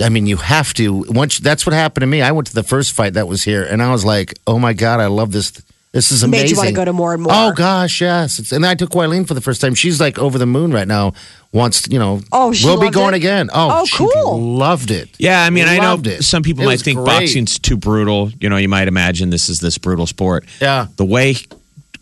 [0.00, 1.04] I mean, you have to.
[1.10, 2.22] Once that's what happened to me.
[2.22, 4.72] I went to the first fight that was here, and I was like, "Oh my
[4.72, 5.52] god, I love this.
[5.92, 7.32] This is Made amazing." you wanna go to more and more.
[7.34, 8.38] Oh gosh, yes.
[8.38, 9.74] It's, and I took Wileen for the first time.
[9.74, 11.12] She's like over the moon right now.
[11.52, 12.22] Wants you know.
[12.32, 13.18] Oh, she we'll be going it?
[13.18, 13.50] again.
[13.52, 14.40] Oh, Oh, she cool.
[14.40, 15.10] Loved it.
[15.18, 16.24] Yeah, I mean, I know Loved it.
[16.24, 17.06] some people It might think great.
[17.06, 18.30] boxing's too brutal.
[18.40, 20.46] You know, you might imagine this is this brutal sport.
[20.62, 20.86] Yeah.
[20.96, 21.36] The way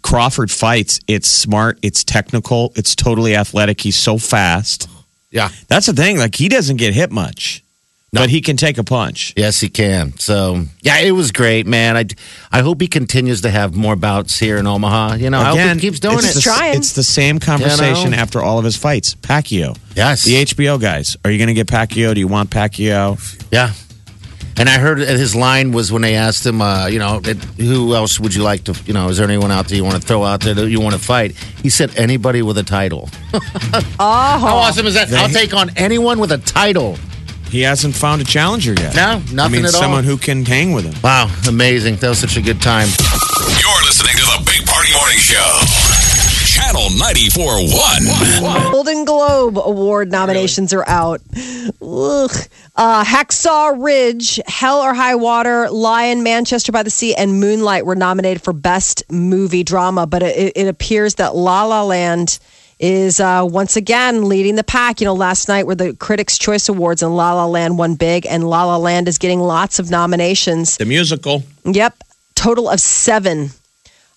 [0.03, 3.81] Crawford fights, it's smart, it's technical, it's totally athletic.
[3.81, 4.88] He's so fast.
[5.33, 5.48] Yeah.
[5.68, 6.16] That's the thing.
[6.16, 7.62] Like he doesn't get hit much,
[8.12, 9.32] but he can take a punch.
[9.36, 10.18] Yes, he can.
[10.18, 11.96] So yeah, it was great, man.
[11.96, 12.06] I,
[12.50, 15.14] I hope he continues to have more bouts here in Omaha.
[15.14, 16.34] You know, I Again, hope he keeps doing it's it.
[16.34, 16.76] The, Trying.
[16.76, 18.22] It's the same conversation You know?
[18.22, 19.14] after all of his fights.
[19.14, 19.78] Pacquiao.
[19.94, 20.24] Yes.
[20.24, 21.16] The HBO guys.
[21.24, 22.14] Are you going to get Pacquiao?
[22.14, 23.18] Do you want Pacquiao?
[23.52, 23.72] Yeah.
[24.56, 27.94] And I heard his line was when they asked him, uh, you know, that, who
[27.94, 30.06] else would you like to, you know, is there anyone out there you want to
[30.06, 31.32] throw out there that you want to fight?
[31.62, 33.08] He said, anybody with a title.
[34.02, 35.12] Oh, How awesome is that?
[35.12, 36.98] I'll take on anyone with a title.
[37.50, 38.94] He hasn't found a challenger yet.
[38.94, 39.80] No, I nothing mean, at all.
[39.80, 40.94] someone who can hang with him.
[41.02, 41.96] Wow, amazing.
[41.96, 42.88] That was such a good time.
[42.88, 45.58] You're listening to the Big Party Morning Show.
[46.46, 48.72] Channel 94.1.
[48.72, 51.20] Golden Globe Award nominations are out.
[51.82, 52.30] Ugh.
[52.76, 57.96] Uh, Hacksaw Ridge, Hell or High Water, Lion, Manchester by the Sea, and Moonlight were
[57.96, 62.38] nominated for Best Movie Drama, but it, it appears that La La Land
[62.80, 65.00] is uh, once again leading the pack.
[65.00, 68.26] You know, last night were the Critics' Choice Awards, and La La Land won big,
[68.26, 70.76] and La La Land is getting lots of nominations.
[70.78, 71.44] The musical.
[71.64, 72.02] Yep.
[72.34, 73.50] Total of seven.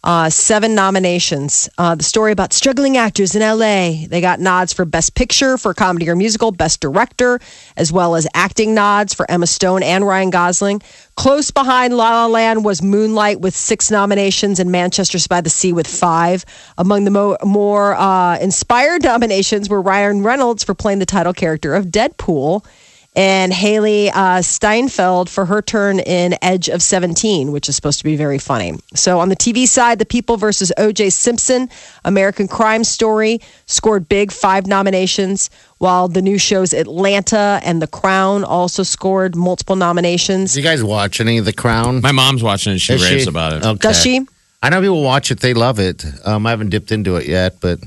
[0.04, 1.70] Uh, seven nominations.
[1.78, 4.06] Uh, the story about struggling actors in LA.
[4.06, 7.40] They got nods for Best Picture, for Comedy or Musical, Best Director,
[7.78, 10.82] as well as acting nods for Emma Stone and Ryan Gosling.
[11.16, 15.72] Close behind La La Land was Moonlight with six nominations and Manchester's by the Sea
[15.72, 16.44] with five.
[16.78, 21.76] Among the mo- more uh, inspired nominations were Ryan Reynolds for playing the title character
[21.76, 22.66] of Deadpool
[23.16, 28.04] and Hailee uh, Steinfeld for her turn in Edge of 17, which is supposed to
[28.04, 28.74] be very funny.
[28.96, 31.12] So on the TV side, The People versus O.J.
[31.12, 31.70] Simpson,
[32.06, 38.44] American Crime Story, scored big, five nominations, while the new shows Atlanta and The Crown
[38.44, 40.54] also scored multiple nominations.
[40.54, 42.02] Do you guys watch any of The Crown?
[42.02, 42.80] My mom's watching it.
[42.80, 43.30] She Is raves she?
[43.30, 43.64] about it.
[43.66, 43.78] Okay.
[43.78, 44.26] Does she?
[44.62, 45.42] I know people watch it.
[45.42, 46.06] They love it.
[46.26, 47.80] Um, I haven't dipped into it yet, but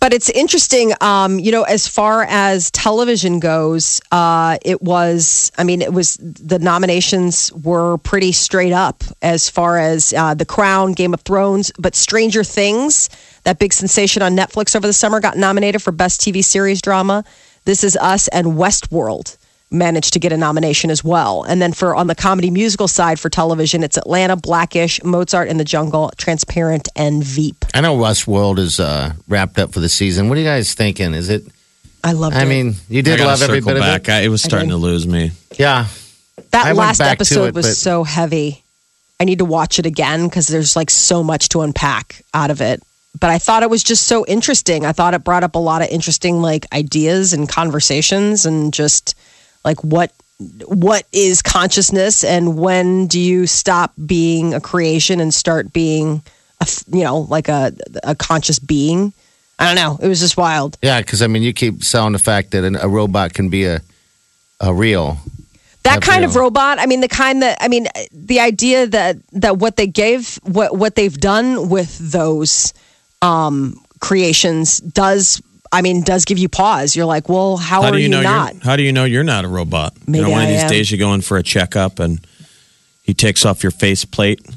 [0.00, 5.64] but it's interesting um, you know as far as television goes uh, it was i
[5.64, 10.92] mean it was the nominations were pretty straight up as far as uh, the crown
[10.92, 13.08] game of thrones but stranger things
[13.44, 17.24] that big sensation on netflix over the summer got nominated for best tv series drama.
[17.64, 19.36] This is us and westworld
[19.72, 23.18] managed to get a nomination as well and then for on the comedy musical side
[23.18, 28.58] for television it's atlanta blackish mozart in the jungle transparent and veep I know Westworld
[28.58, 30.28] is uh, wrapped up for the season.
[30.28, 31.14] What are you guys thinking?
[31.14, 31.44] Is it?
[32.04, 34.02] i love I it mean, you did gotta love every bit back.
[34.02, 34.12] of it.
[34.12, 35.30] I, it was starting to lose me.
[35.58, 35.86] Yeah.
[36.50, 38.62] That I last episode it, was but- so heavy.
[39.18, 42.60] I need to watch it again because there's like so much to unpack out of
[42.60, 42.82] it.
[43.18, 44.84] But I thought it was just so interesting.
[44.84, 49.14] I thought it brought up a lot of interesting like ideas and conversations and just
[49.64, 50.12] like what
[50.66, 56.22] what is consciousness and when do you stop being a creation and start being
[56.60, 57.72] a you know like a
[58.02, 59.12] a conscious being.
[59.58, 60.04] I don't know.
[60.04, 60.76] It was just wild.
[60.82, 63.64] Yeah, because I mean, you keep selling the fact that an, a robot can be
[63.64, 63.80] a
[64.60, 65.18] a real.
[65.82, 69.16] that That's kind of robot i mean the kind that i mean the idea that
[69.32, 72.72] that what they gave what what they've done with those
[73.20, 75.42] um creations does
[75.72, 78.22] i mean does give you pause you're like well how, How are do you, know
[78.22, 79.94] not you're how do you know you're not a robot?
[79.96, 80.68] you Maybe know, one I of these am.
[80.70, 82.20] days you go in for a checkup and
[83.02, 84.54] he takes off your face plate, tells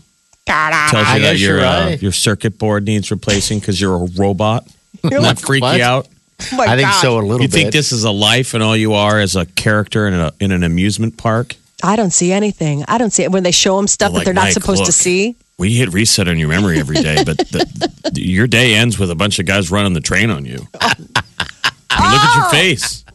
[1.07, 4.67] I you that your you're uh, your circuit board needs replacing because you're a robot.
[5.01, 5.77] Doesn't like, that freak what?
[5.77, 6.07] you out?
[6.51, 7.01] Oh I think gosh.
[7.01, 7.51] so a little You bit.
[7.53, 10.51] think this is a life and all you are is a character in, a, in
[10.51, 11.55] an amusement park?
[11.83, 14.25] i don't see anything i don't see it when they show them stuff Like, that
[14.25, 17.37] they're not Mike, supposed to see We hit reset on your memory every day, but
[17.37, 20.59] the, the- your day ends with a bunch of guys running the train on you.
[20.81, 23.05] I mean, look at your face.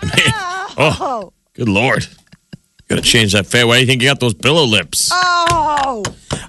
[0.00, 0.34] I mean,
[0.78, 2.06] oh, good lord.
[2.88, 3.64] Got to change that face.
[3.64, 5.08] Why do you think you got those pillow lips?
[5.12, 6.02] oh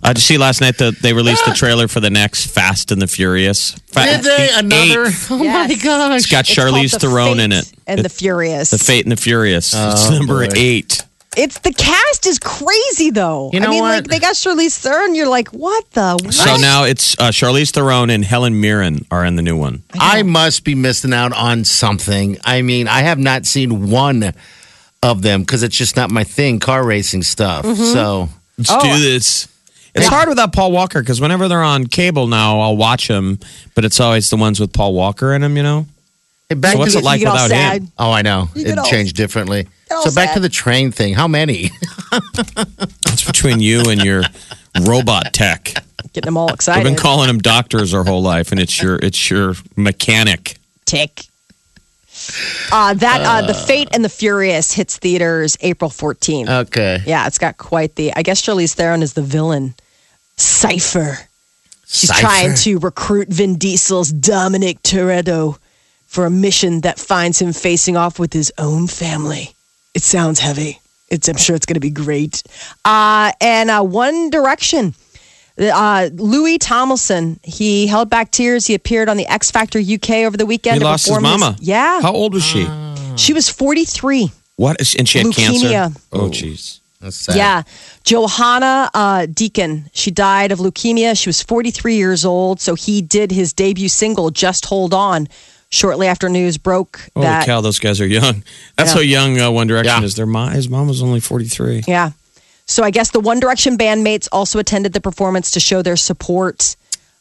[0.03, 2.91] Uh, did you see last night that they released the trailer for the next Fast
[2.91, 3.71] and the Furious?
[3.88, 5.06] Fa- Did they the another?
[5.08, 5.32] eighth.
[5.32, 5.69] Oh Yes.
[5.69, 6.17] my gosh!
[6.17, 7.73] It's got It's called Charlize The Theron in Fate it.
[7.88, 9.73] and the furious The Fate and the Furious.
[9.73, 10.53] it's Oh, number boy.
[10.56, 11.01] eight.
[11.38, 14.10] It's the cast is crazy though You know i mean like what?
[14.10, 16.34] they got Charlize Theron you're like what the what?
[16.34, 19.84] So now it's uh, Charlize Theron and Helen Mirren are in the new one.
[19.93, 22.38] I must be missing out on something.
[22.43, 24.34] I mean, I have not seen one
[25.02, 26.60] of them because it's just not my thing.
[26.60, 27.65] Car racing stuff.
[27.65, 27.84] Mm-hmm.
[27.93, 28.82] So Let's Oh.
[28.82, 29.48] do this.
[29.96, 33.38] It's hard without Paul Walker because whenever they're on cable now, I'll watch them,
[33.76, 35.86] but it's always the ones with Paul Walker in them, you know?
[36.54, 37.82] Hey, back So what's to it like you get all without sad.
[37.84, 37.92] him?
[37.98, 38.50] Oh, I know.
[38.56, 39.68] It all- changed differently.
[39.89, 40.34] So back sad.
[40.36, 41.13] to the train thing.
[41.13, 41.70] How many?
[43.08, 44.24] It's between you and your
[44.82, 45.74] robot tech.
[46.13, 46.80] getting them all excited.
[46.80, 50.58] I've been calling them doctors our whole life, and it's your it's your mechanic.
[50.86, 51.26] tick.
[52.72, 56.50] Uh, that uh, the Fate and the Furious hits theaters April 14th.
[56.68, 57.02] Okay.
[57.06, 58.13] yeah, it's got quite the.
[58.16, 59.74] I guess Charlize Theron is the villain.
[60.38, 61.18] Cipher.
[61.88, 62.22] She's Cipher.
[62.22, 65.58] trying to recruit Vin Diesel's Dominic Toretto
[66.13, 69.49] for a mission that finds him facing off with his own family.
[69.95, 70.80] It sounds heavy.
[71.10, 71.28] It's.
[71.28, 72.43] I'm sure it's going to be great.
[72.86, 74.93] Uh, and uh, One Direction.
[75.60, 78.65] Uh, Louis Tomlinson, he held back tears.
[78.67, 80.78] He appeared on the X Factor UK over the weekend.
[80.80, 81.56] He lost his perform mama.
[81.60, 82.67] yeah, How old was she?
[83.17, 84.32] she was 43.
[84.56, 84.80] What?
[84.82, 85.67] is- And she had cancer.
[85.67, 86.02] Leukemia.
[86.12, 86.80] Oh, jeez.
[86.99, 87.36] That's sad.
[87.36, 87.63] Yeah.
[88.04, 91.19] Johannah uh, Deakin, she died of leukemia.
[91.19, 92.60] She was 43 years old.
[92.62, 95.28] So he did his debut single, Just Hold On,
[95.73, 97.45] shortly after news broke Holy that.
[97.45, 98.43] cow, those guys are young.
[98.77, 98.95] That's Yeah.
[98.95, 100.05] how young uh, One Direction Yeah.
[100.05, 100.15] is.
[100.15, 101.83] Their mom, his mom was only forty three.
[101.88, 102.12] Yeah.
[102.65, 106.75] So I guess the One Direction bandmates also attended the performance to show their support,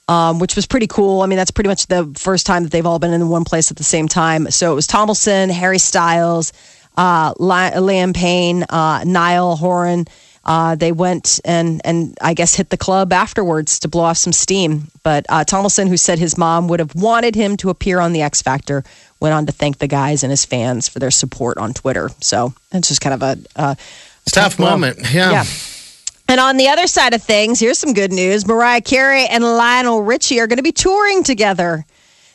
[0.06, 1.22] um, which was pretty cool.
[1.22, 3.70] I mean, that's pretty much the first time that they've all been in one place
[3.70, 4.50] at the same time.
[4.50, 6.52] So it was Tomlinson, Harry Styles,
[6.96, 10.06] uh, Liam Payne, uh, Niall Horan.
[10.44, 14.33] Uh, they went and and I guess hit the club afterwards to blow off some
[14.33, 14.88] steam.
[15.02, 18.22] But uh, Tomlinson, who said his mom would have wanted him to appear on the
[18.22, 18.83] X Factor,
[19.20, 22.11] went on to thank the guys and his fans for their support on Twitter.
[22.20, 23.38] So it's just kind of a.
[23.55, 23.74] Uh,
[24.31, 24.70] Tough blow.
[24.70, 24.98] moment.
[25.12, 25.31] Yeah.
[25.33, 25.44] Yeah.
[26.28, 28.46] And on the other side of things, here's some good news.
[28.46, 31.85] Mariah Carey and Lionel Richie are going to be touring together.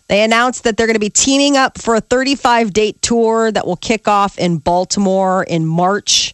[0.08, 3.66] They announced that they're going to be teaming up for a 35 date tour that
[3.66, 6.34] will kick off in Baltimore in March,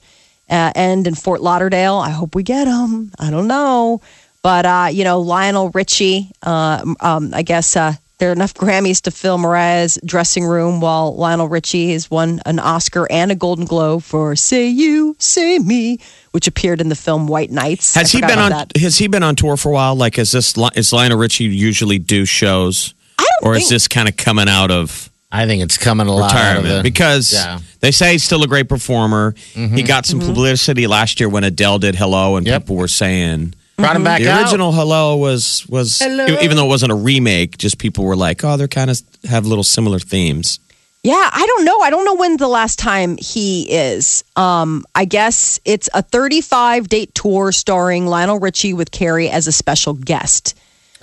[0.50, 1.96] uh, end in Fort Lauderdale.
[1.96, 3.12] I hope we get them.
[3.20, 4.02] I don't know.
[4.42, 9.02] But, uh, you know, Lionel Richie, uh, um, I guess uh, there are enough Grammys
[9.04, 13.66] to fill Mariah's dressing room while Lionel Richie has won an Oscar and a Golden
[13.66, 16.00] Globe for Say You, Say Me,
[16.32, 17.96] which appeared in the film White Nights.
[17.96, 18.52] Has I he been on?
[18.52, 18.76] that.
[18.78, 19.96] Has he been on tour for a while?
[19.96, 23.88] Like, is this is Lionel Richie usually do shows, I don't or think is this
[23.88, 26.76] kind of coming out of I think it's coming a lot out of retirement?
[26.78, 27.60] the, Because Yeah.
[27.80, 29.34] they say he's still a great performer.
[29.54, 32.62] He got some publicity last year when Adele did "Hello," and Yep.
[32.62, 34.42] people were saying brought him back the out.
[34.44, 36.28] original "Hello" was was Hello.
[36.42, 37.58] even though it wasn't a remake.
[37.58, 40.60] Just people were like, "Oh, they're kind of have little similar themes."
[41.06, 41.80] Yeah, I don't know.
[41.82, 44.24] I don't know when the last time he is.
[44.38, 49.52] Um, I guess it's a 35 date tour starring Lionel Richie with Carey as a
[49.52, 50.54] special guest.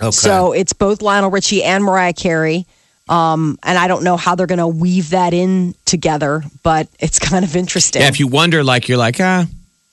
[0.01, 0.09] Okay.
[0.09, 2.65] So it's both Lionel Richie and Mariah Carey.
[3.09, 7.19] Um, and I don't know how they're going to weave that in together, but it's
[7.29, 8.01] kind of interesting.
[8.01, 9.45] Yeah, if you wonder, like you're like, ah,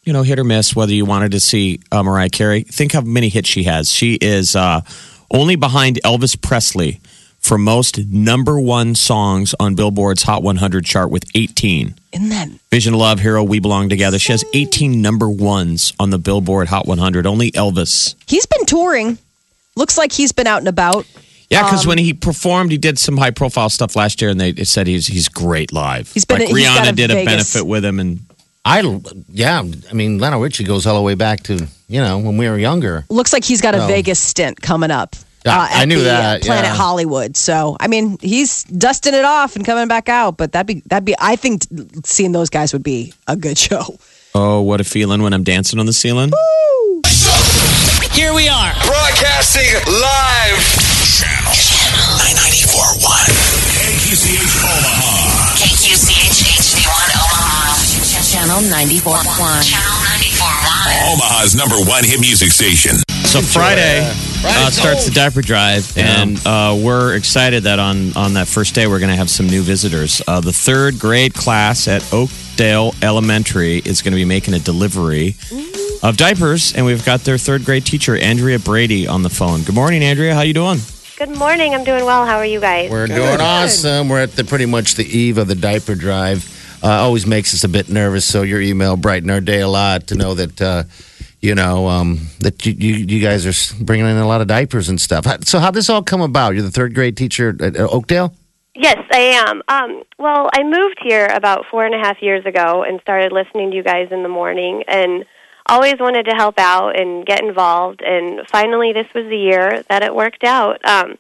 [0.04, 2.62] you know, hit or miss whether you wanted to see uh, Mariah Carey.
[2.62, 3.92] Think how many hits she has.
[3.92, 4.80] She is uh,
[5.30, 7.00] only behind Elvis Presley
[7.38, 11.94] for most number one songs on Billboard's Hot 100 chart with 18.
[12.12, 14.18] Isn't that Vision of Love, Hero, We Belong Together.
[14.18, 17.26] She has 18 number ones on the Billboard Hot 100.
[17.26, 18.14] Only Elvis.
[18.26, 19.18] he's been touring?
[19.76, 21.06] Looks like he's been out and about.
[21.50, 24.38] Yeah, because Um, when he performed, he did some high profile stuff last year, and
[24.40, 26.10] they said he's he's great live.
[26.12, 28.20] He's been- like he's Rihanna a did a Vegas- benefit with him, and
[28.64, 28.82] I,
[29.32, 31.54] yeah, I mean, Lionel Richie goes all the way back to,
[31.88, 33.06] you know, when we were younger.
[33.08, 33.86] Looks like he's got a No.
[33.86, 35.16] Vegas stint coming up.
[35.46, 36.74] Yeah, uh, I at knew the, uh, that, Planet yeah.
[36.74, 37.36] Hollywood.
[37.36, 40.36] So I mean, he's dusting it off and coming back out.
[40.36, 41.14] But that'd be that'd be.
[41.18, 41.62] I think
[42.04, 43.96] seeing those guys would be a good show.
[44.34, 46.30] oh, what a feeling when I'm dancing on the ceiling.
[48.12, 48.72] Here we are.
[48.84, 50.87] Broadcasting live.
[54.08, 55.52] KQCH Omaha.
[55.52, 57.76] KQCH HD1 Omaha.
[58.24, 59.68] Channel 94.1.
[59.68, 61.12] Channel 94.1.
[61.12, 62.96] Omaha's number one hit music station.
[63.26, 66.22] So Friday Friday uh, starts the diaper drive, Yeah.
[66.22, 69.46] and uh, we're excited that on on that first day we're going to have some
[69.46, 70.22] new visitors.
[70.26, 75.36] Uh, the third grade class at Oakdale Elementary is going to be making a delivery
[76.02, 79.64] of diapers, and we've got their third grade teacher Andrea Brady on the phone.
[79.64, 80.34] Good morning, Andrea.
[80.34, 80.78] How you doing?
[81.18, 81.74] Good morning.
[81.74, 82.24] I'm doing well.
[82.26, 82.92] How are you guys?
[82.92, 84.08] We're doing awesome.
[84.08, 86.46] We're at the pretty much the eve of the diaper drive.
[86.80, 88.24] Uh, always makes us a bit nervous.
[88.24, 90.84] So your email brightened our day a lot to know that uh,
[91.40, 94.88] you know um, that you, you you guys are bringing in a lot of diapers
[94.88, 95.26] and stuff.
[95.44, 96.54] So how does this all come about?
[96.54, 98.32] You're the third grade teacher at, at Oakdale.
[98.76, 99.60] Yes, I am.
[99.66, 103.72] Um, well, I moved here about four and a half years ago and started listening
[103.72, 105.24] to you guys in the morning and
[105.68, 108.02] always wanted to help out and get involved.
[108.02, 110.84] And finally, this was the year that it worked out.
[110.84, 111.18] Um,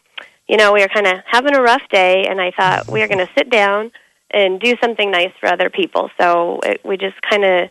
[0.48, 3.08] you know, we were kind of having a rough day, and I thought we are
[3.08, 3.92] going to sit down
[4.30, 6.10] and do something nice for other people.
[6.20, 7.70] So it, we just kind of.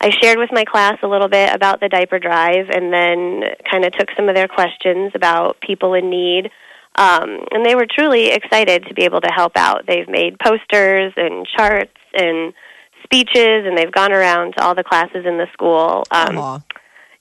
[0.00, 3.84] I shared with my class a little bit about the diaper drive and then kind
[3.84, 6.52] of took some of their questions about people in need.
[6.94, 9.86] Um, and they were truly excited to be able to help out.
[9.88, 12.54] They've made posters and charts and
[13.08, 16.04] speeches, and they've gone around to all the classes in the school.
[16.10, 16.60] Um, Aw,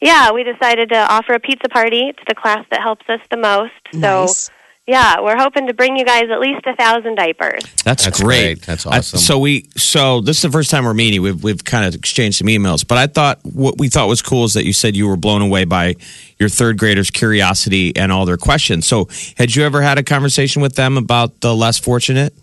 [0.02, 3.38] yeah, we decided to offer a pizza party to the class that helps us the
[3.38, 3.72] most.
[3.94, 4.50] So, nice.
[4.86, 7.64] yeah, we're hoping to bring you guys at least a thousand diapers.
[7.84, 8.60] That's, That's great.
[8.60, 8.62] great.
[8.64, 9.20] That's I- awesome.
[9.20, 11.22] so we so this is the first time we're meeting.
[11.24, 14.44] We've we've kind of exchanged some emails, but I thought what we thought was cool
[14.46, 15.96] is that you said you were blown away by
[16.38, 18.86] your third graders' curiosity and all their questions.
[18.86, 22.34] So had you ever had a conversation with them about the less fortunate?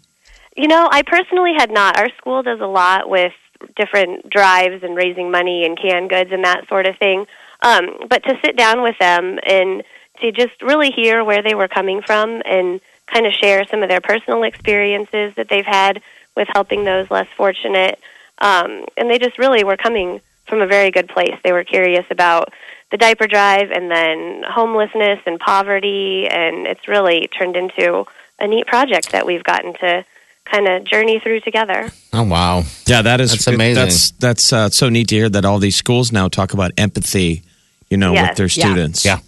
[0.57, 1.99] You know, I personally had not.
[1.99, 3.33] Our school does a lot with
[3.77, 7.27] different drives and raising money and canned goods and that sort of thing.
[7.63, 9.83] Um, but to sit down with them and
[10.21, 13.89] to just really hear where they were coming from and kind of share some of
[13.89, 16.03] their personal experiences that they've had
[16.37, 17.99] with helping those less fortunate.
[18.39, 21.37] Um, and they just really were coming from a very good place.
[21.43, 22.53] They were curious about
[22.91, 26.29] the diaper drive and then homelessness and poverty.
[26.29, 28.05] And it's really turned into
[28.39, 30.05] a neat project that we've gotten to
[30.45, 31.91] kind of journey through together.
[32.13, 32.63] Oh wow!
[32.87, 33.83] Yeah, that is That's amazing.
[33.83, 37.43] That's that's uh, so neat to hear that all these schools now talk about empathy,
[37.91, 38.31] you know, Yes.
[38.31, 39.05] with their students.
[39.05, 39.19] Yeah.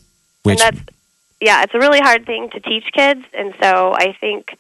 [0.43, 0.87] Which and that's
[1.41, 4.57] yeah, it's a really hard thing to teach kids, and so I think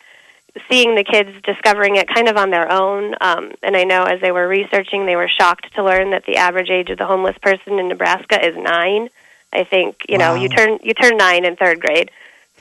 [0.70, 3.14] seeing the kids discovering it kind of on their own.
[3.20, 6.36] Um, and I know as they were researching, they were shocked to learn that the
[6.36, 9.08] average age of the homeless person in Nebraska is nine.
[9.52, 12.10] I think you know you turn you turn nine in third grade,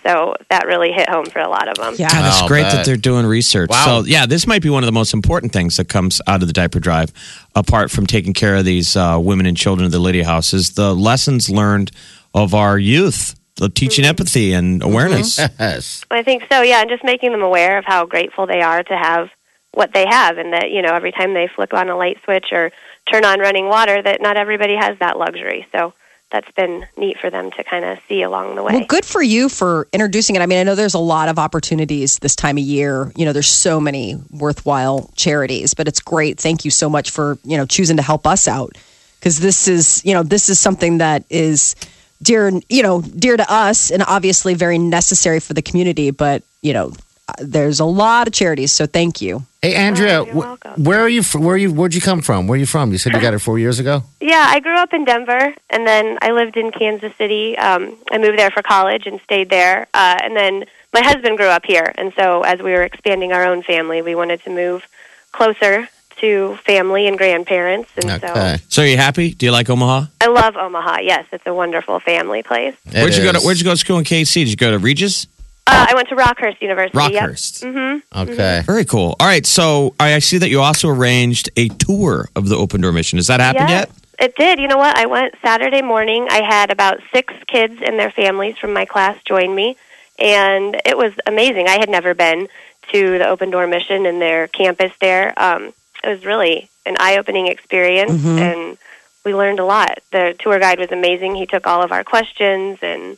[0.06, 1.96] so that really hit home for a lot of them.
[1.98, 2.10] Yeah.
[2.10, 2.72] God, it's great bet.
[2.74, 3.70] that they're doing research.
[3.70, 3.86] Wow.
[4.02, 6.48] So, yeah, this might be one of the most important things that comes out of
[6.48, 7.12] the diaper drive,
[7.56, 10.72] apart from taking care of these uh, women and children at the Lydia House, is
[10.76, 11.92] the lessons learned
[12.34, 14.10] of our youth, the teaching Mm-hmm.
[14.10, 15.38] empathy and awareness.
[15.38, 16.04] Yes.
[16.12, 18.98] I think so, yeah, and just making them aware of how grateful they are to
[18.98, 19.30] have
[19.72, 22.46] what they have, and that you know every time they flick on a light switch
[22.52, 22.72] or
[23.12, 25.66] turn on running water, that not everybody has that luxury.
[25.74, 25.94] So
[26.32, 28.74] that's been neat for them to kind of see along the way.
[28.74, 30.42] Well, good for you for introducing it.
[30.42, 33.12] I mean, I know there's a lot of opportunities this time of year.
[33.16, 36.40] You know, there's so many worthwhile charities, but it's great.
[36.40, 38.76] Thank you so much for, you know, choosing to help us out
[39.20, 41.76] because this is, you know, this is something that is
[42.22, 46.74] dear, you know, dear to us and obviously very necessary for the community, but, you
[46.74, 46.94] know,
[47.28, 49.44] uh, there's a lot of charities, so thank you.
[49.66, 50.36] Hey Andrea, Oh, you're
[50.76, 51.24] wh- where are you?
[51.24, 51.74] fr- Where are you?
[51.74, 52.46] Where'd you come from?
[52.46, 52.92] Where are you from?
[52.92, 54.04] You said you got it four years ago.
[54.22, 57.58] Yeah, I grew up in Denver, and then I lived in Kansas City.
[57.58, 59.88] Um, I moved there for college and stayed there.
[59.94, 63.44] Uh, and then my husband grew up here, and so as we were expanding our
[63.46, 64.86] own family, we wanted to move
[65.32, 65.88] closer
[66.22, 67.90] to family and grandparents.
[67.98, 68.58] And Okay.
[68.58, 69.34] so So, are you happy?
[69.34, 70.06] Do you like Omaha?
[70.22, 71.00] I love Omaha.
[71.02, 72.76] Yes, it's a wonderful family place.
[72.88, 73.40] It where'd you go to?
[73.40, 74.34] Where'd you go to school in KC?
[74.46, 75.28] Did you go to Regis?
[75.68, 76.98] Uh, I went to Rockhurst University.
[77.14, 77.24] Yep.
[77.24, 77.64] Rockhurst.
[77.64, 78.30] Mm-hmm.
[78.30, 78.62] Okay.
[78.66, 79.16] Very cool.
[79.20, 82.82] All right, so I I see that you also arranged a tour of the Open
[82.82, 83.18] Door Mission.
[83.18, 84.30] Has that happened Yes, yet?
[84.30, 84.60] It did.
[84.60, 84.98] You know what?
[84.98, 86.28] I went Saturday morning.
[86.30, 89.76] I had about six kids and their families from my class join me,
[90.20, 91.68] and it was amazing.
[91.68, 92.48] I had never been
[92.94, 95.34] to the Open Door Mission and their campus there.
[95.38, 98.78] Um, it was really an eye-opening experience, and
[99.26, 100.00] we learned a lot.
[100.12, 101.34] The tour guide was amazing.
[101.36, 103.18] He took all of our questions and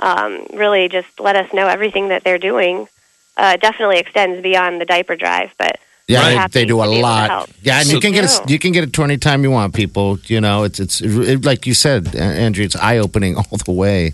[0.00, 2.88] um, really just let us know everything that they're doing.
[3.36, 5.78] Uh, definitely extends beyond the diaper drive, but
[6.08, 7.50] Yeah, they, they do a be able to lot.
[7.62, 9.74] Yeah, and you can get a, you can get it to any time you want,
[9.74, 10.18] people.
[10.26, 12.64] You know, it's it's it, like you said, Andrew.
[12.64, 14.12] It's eye opening all the way.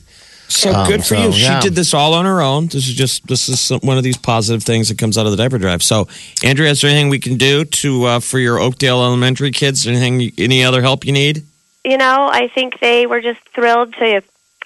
[0.49, 1.32] So Um, good for so, you.
[1.32, 2.66] She did this all on her own.
[2.66, 5.32] This is just this is some, one of these positive things that comes out of
[5.32, 5.82] the diaper drive.
[5.82, 6.07] So,
[6.45, 9.87] Andrea, is there anything we can do to uh, for your Oakdale Elementary kids?
[9.89, 10.30] Anything?
[10.39, 11.45] Any other help you need?
[11.87, 14.22] you know, I think they were just thrilled to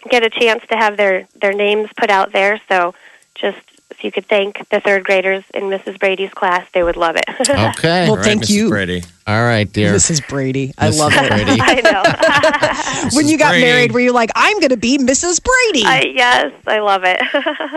[0.08, 2.60] get a chance to have their their names put out there.
[2.68, 2.94] So,
[3.34, 3.58] just
[3.90, 5.98] if you could thank the third graders in Mrs.
[5.98, 7.24] Brady's class, they would love it.
[7.50, 8.04] Okay.
[8.04, 8.50] Well, All right, thank Mrs.
[8.50, 8.68] you.
[8.68, 9.02] Brady.
[9.26, 9.92] All right, dear.
[9.94, 10.26] Mrs.
[10.28, 10.72] Brady.
[10.78, 10.98] I Mrs.
[10.98, 11.28] love it.
[11.28, 11.60] Brady.
[11.62, 11.80] I
[13.10, 13.10] know.
[13.16, 13.64] When you got Brady.
[13.64, 15.40] married, were you like, I'm going to be Mrs.
[15.42, 15.84] Brady?
[15.86, 17.20] I, yes, I love it.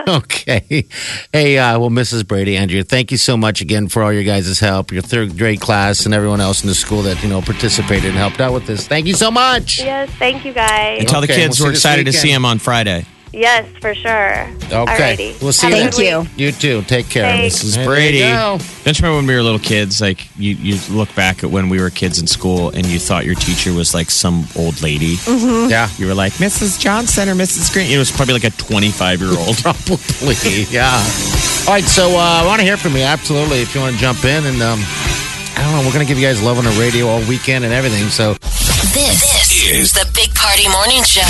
[0.08, 0.86] Okay.
[1.32, 2.26] Hey, uh, well, Mrs.
[2.26, 5.60] Brady, Andrea, thank you so much again for all your guys' help, your third grade
[5.60, 8.66] class, and everyone else in the school that you know participated and helped out with
[8.66, 8.86] this.
[8.86, 9.78] Thank you so much.
[9.78, 11.00] yes, thank you guys.
[11.00, 13.06] And tell the kids we'll we're excited to see them on Friday.
[13.36, 14.42] Yes, for sure.
[14.66, 14.72] Okay.
[14.74, 15.42] Alrighty.
[15.42, 16.10] We'll see you Thank week.
[16.38, 16.44] you.
[16.46, 16.82] You too.
[16.82, 17.24] Take care.
[17.24, 17.62] Thanks.
[17.62, 17.74] Mrs.
[17.76, 18.18] There Brady.
[18.18, 18.24] you.
[18.24, 18.58] Don't
[18.98, 20.00] you remember when we were little kids?
[20.00, 23.24] Like you, you look back at when we were kids in school, and you thought
[23.24, 25.16] your teacher was like some old lady.
[25.26, 25.88] Yeah.
[25.98, 26.78] You were like Mrs.
[26.78, 27.72] Johnson or Mrs.
[27.72, 27.90] Green.
[27.90, 29.56] It was probably like a twenty-five year old.
[29.64, 30.94] Probably, yeah.
[31.66, 33.02] All right, so uh, I want to hear from you.
[33.02, 34.78] Absolutely, if you want to jump in, and um,
[35.56, 37.72] I don't know, we're gonna give you guys love on the radio all weekend and
[37.74, 38.08] everything.
[38.10, 38.34] So
[38.92, 41.22] This, this is the Big Party Morning Show.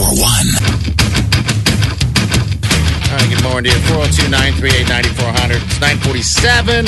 [0.00, 3.10] Channel 94.1.
[3.10, 3.84] All right, good morning to you.
[3.86, 5.62] 402 938 9400.
[5.62, 6.84] It's 947.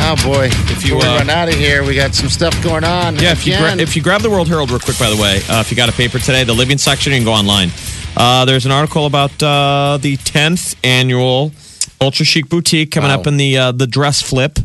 [0.00, 0.46] Oh, boy.
[0.70, 3.16] If you you, Before uh, run out of here, we got some stuff going on.
[3.16, 5.40] Yeah, if you gra- if you grab the World Herald real quick, by the way,
[5.48, 7.70] uh, if you got a paper today, the living section, you can go online.
[8.16, 11.50] Uh, there's an article about uh, the 10th annual
[12.00, 13.20] Ultra Chic Boutique coming Wow.
[13.20, 14.58] up in the uh, the dress flip.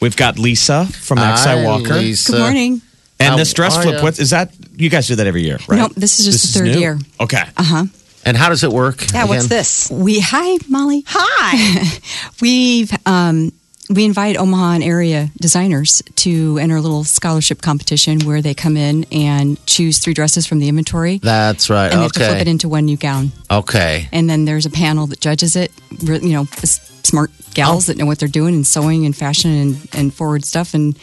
[0.00, 2.32] We've got Lisa from XI Walker, Lisa.
[2.32, 2.80] Good morning.
[3.20, 3.96] and How this dress flip.
[3.96, 4.02] ya?
[4.02, 4.52] What is that?
[4.76, 5.78] You guys do that every year, right?
[5.78, 6.78] No, this is just the third new?
[6.78, 6.98] year.
[7.20, 7.42] Okay.
[7.56, 7.84] Uh huh.
[8.24, 9.12] And how does it work?
[9.12, 9.58] yeah, what's again?
[9.58, 9.90] this?
[9.90, 11.04] We hi Molly.
[11.06, 11.98] Hi.
[12.40, 13.52] We've um,
[13.90, 18.76] we invite Omaha and area designers to enter a little scholarship competition where they come
[18.76, 21.90] in and choose three dresses from the inventory, That's right.
[21.90, 23.32] and they have to flip it into one new gown.
[23.50, 24.08] okay.
[24.12, 25.72] And then there's a panel that judges it.
[26.00, 26.44] You know,
[27.02, 30.72] smart gals that know what they're doing in sewing and fashion and, and forward stuff,
[30.72, 30.96] and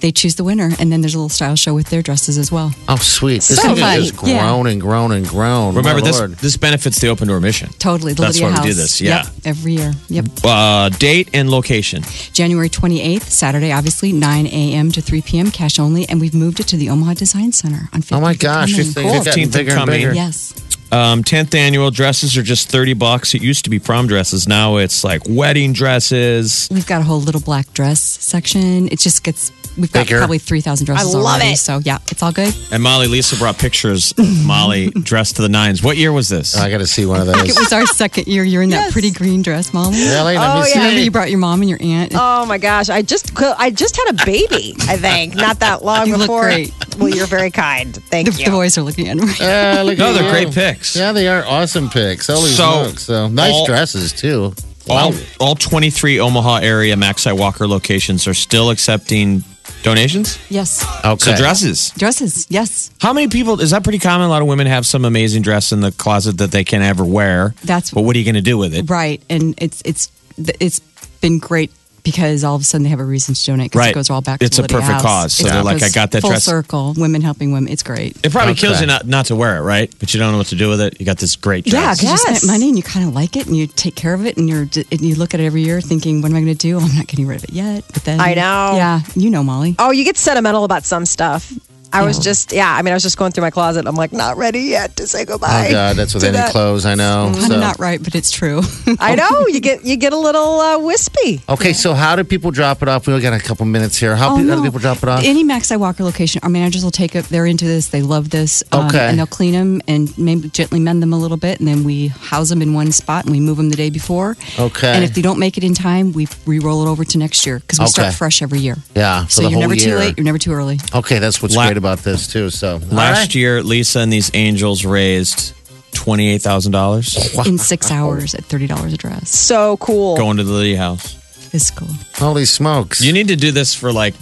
[0.00, 0.70] they choose the winner.
[0.80, 2.72] And then there's a little style show with their dresses as well.
[2.88, 3.42] Oh, sweet.
[3.42, 4.00] This So thing fun.
[4.00, 4.54] has just Yeah.
[4.66, 5.74] and grown and grown.
[5.74, 6.18] Remember My this.
[6.18, 6.36] Lord.
[6.38, 7.68] This benefits the Open Door Mission.
[7.78, 9.24] Totally, the That's Lydia why we do this, yeah.
[9.24, 9.92] Yep, every year.
[10.08, 10.24] Yep.
[10.42, 12.02] Uh, date and location.
[12.32, 14.92] January 28th, Saturday, obviously, 9 a.m.
[14.92, 16.08] to 3 p.m., cash only.
[16.08, 18.16] And we've moved it to the Omaha Design Center on 15th.
[18.16, 18.70] Oh, my gosh.
[18.70, 18.86] Cuming.
[18.86, 19.86] This thing has gotten 15th and Cuming.
[19.86, 20.12] bigger.
[20.14, 20.54] Yes.
[20.92, 23.34] Um, 10th annual dresses are just 30 bucks.
[23.34, 24.48] It used to be prom dresses.
[24.48, 26.68] Now it's like wedding dresses.
[26.70, 28.88] We've got a whole little black dress section.
[28.88, 30.18] It just gets, we've got Bigger.
[30.18, 31.52] probably 3,000 dresses I love already.
[31.52, 31.56] it.
[31.58, 32.52] So, yeah, it's all good.
[32.72, 35.82] And Molly, Lisa brought pictures of Molly dressed to the nines.
[35.82, 36.56] What year was this?
[36.56, 37.48] I got to see one of those.
[37.48, 38.42] It was our second year.
[38.42, 39.96] You're in that pretty green dress, Molly.
[39.96, 40.36] really?
[40.36, 40.64] Let Oh, me yeah.
[40.64, 40.78] see.
[40.80, 42.12] Remember you brought your mom and your aunt?
[42.16, 42.88] Oh my gosh!
[42.88, 44.74] I just I just had a baby.
[44.88, 46.42] I think not that long You look before.
[46.42, 46.72] great.
[46.98, 47.94] Well, you're very kind.
[47.94, 48.44] Thank the, you.
[48.46, 49.22] the boys are looking at me.
[49.40, 50.30] Uh, look No, they're you.
[50.30, 50.96] great pics.
[50.96, 52.26] Yeah, they are awesome picks.
[52.26, 53.02] Holy So, smokes.
[53.04, 54.54] So nice all- dresses, too.
[54.88, 59.44] All, all 23 Omaha area Max I Walker locations are still accepting
[59.84, 60.36] donations.
[60.48, 60.84] Yes.
[61.04, 61.16] Okay.
[61.32, 61.90] So dresses.
[61.96, 62.90] Dresses, yes.
[63.00, 63.60] How many people?
[63.60, 64.26] Is that pretty common?
[64.26, 67.04] A lot of women have some amazing dress in the closet that they can ever
[67.04, 67.54] wear.
[67.62, 68.90] That's- But what are you going to do with it?
[68.90, 69.22] Right.
[69.30, 70.80] And it's it's it's
[71.20, 71.70] been great
[72.02, 73.90] because all of a sudden they have a reason to donate because Right.
[73.90, 75.02] it goes all back It's to a the perfect House.
[75.02, 75.32] cause.
[75.34, 76.44] So It they're like, I got that full dress.
[76.44, 77.70] circle, women helping women.
[77.72, 78.16] It's great.
[78.22, 78.60] It probably Okay.
[78.62, 79.92] kills you not, not to wear it, right?
[79.98, 80.96] But you don't know what to do with it.
[81.00, 81.74] You got this great dress.
[81.74, 82.00] Yeah, dress.
[82.00, 84.26] because you spent money and you kind of like it and you take care of
[84.26, 86.52] it and you're and you look at it every year thinking, what am I going
[86.52, 86.76] to do?
[86.78, 87.84] Oh, I'm not getting rid of it yet.
[87.92, 88.76] But then I know.
[88.76, 89.74] Yeah, you know, Molly.
[89.78, 91.52] Oh, you get sentimental about some stuff.
[91.92, 92.72] I was just yeah.
[92.74, 93.86] I mean, I was just going through my closet.
[93.86, 95.66] I'm like, not ready yet to say goodbye.
[95.68, 95.96] Oh, God.
[95.96, 96.50] That's with to any that.
[96.52, 97.30] clothes, I know.
[97.34, 97.54] Kind So.
[97.54, 98.62] of not right, but it's true.
[99.00, 101.40] I know you get you get a little uh, wispy.
[101.48, 103.06] Okay, so how do people drop it off?
[103.06, 104.14] We only got a couple minutes here.
[104.16, 105.22] How, Oh, pe- how do people drop it off?
[105.24, 107.24] Any Max I Walker location, our managers will take it.
[107.26, 107.88] They're into this.
[107.88, 108.62] They love this.
[108.72, 109.08] um, Okay.
[109.08, 112.08] and they'll clean them and maybe gently mend them a little bit, and then we
[112.08, 114.36] house them in one spot and we move them the day before.
[114.58, 114.88] Okay.
[114.92, 117.58] And if they don't make it in time, we re-roll it over to next year
[117.58, 117.90] because we Okay.
[117.92, 118.76] start fresh every year.
[118.94, 119.94] yeah, for So the you're whole never year.
[119.94, 120.16] too late.
[120.16, 120.78] You're never too early.
[120.94, 122.50] Okay, that's what's La- great about this too.
[122.50, 125.54] So Last year, Lisa and these angels raised
[125.92, 129.30] $28,000 In six hours at thirty dollars a dress.
[129.30, 130.16] So cool.
[130.16, 131.16] going to the Lydia House.
[131.52, 131.88] It's cool.
[132.14, 133.00] holy smokes!
[133.00, 134.14] You need to do this for like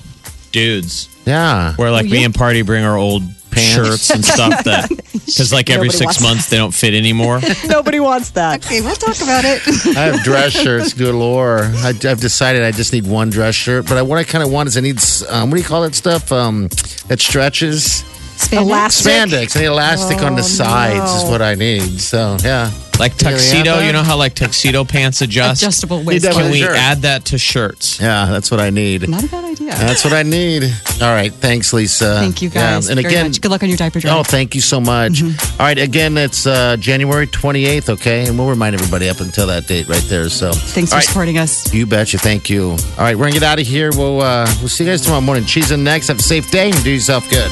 [0.51, 2.25] dudes, yeah, where like Oh, me yeah.
[2.27, 3.75] and Party bring our old Pants.
[3.75, 7.41] shirts and stuff that Because like every Nobody six wants months they don't fit anymore.
[7.67, 8.65] Nobody wants that.
[8.65, 9.63] Okay, we'll talk about it.
[9.97, 11.65] I have dress shirts galore.
[11.65, 14.51] I, I've decided I just need one dress shirt, but I, what I kind of
[14.51, 16.33] want is I need um, what do you call that stuff?
[16.33, 16.69] Um,
[17.09, 18.03] that stretches
[18.53, 19.13] Elastic.
[19.13, 19.57] spandex.
[19.57, 22.01] I need elastic on the Oh, sides is what I need.
[22.01, 25.63] So yeah, Like Here we have tuxedo, you know how like tuxedo pants adjust?
[25.63, 26.31] Adjustable Need waist.
[26.33, 26.77] Can we shirt.
[26.77, 28.01] add that to shirts?
[28.01, 29.09] yeah, that's what I need.
[29.09, 29.71] Not a bad idea.
[29.71, 30.65] That's what I need.
[31.03, 32.17] All right, thanks, Lisa.
[32.21, 33.41] Thank you Yeah, guys And very again, much.
[33.41, 34.17] Good luck on your diaper drive.
[34.17, 35.21] Oh, thank you so much.
[35.23, 35.61] Mm-hmm.
[35.61, 38.27] All right, again, it's uh, January 28th, okay?
[38.27, 40.29] And we'll remind everybody up until that date right there.
[40.29, 41.05] So Thanks all for right.
[41.05, 41.73] supporting us.
[41.73, 42.19] You betcha.
[42.19, 42.71] Thank you.
[42.71, 43.91] All right, we're going to get out of here.
[43.93, 45.45] We'll, uh, we'll see you guys tomorrow morning.
[45.45, 46.09] Cheese in next.
[46.09, 47.51] Have a safe day and do yourself good.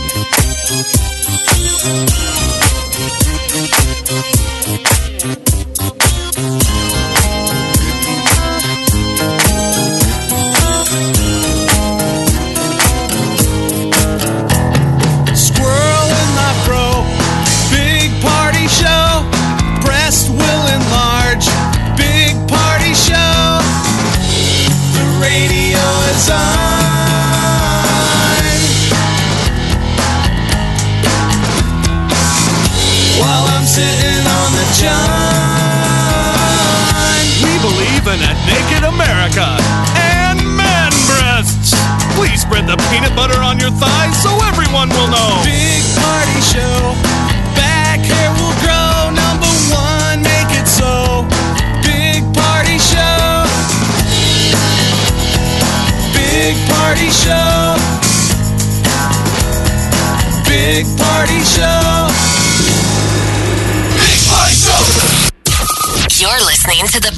[0.69, 2.36] Thank you.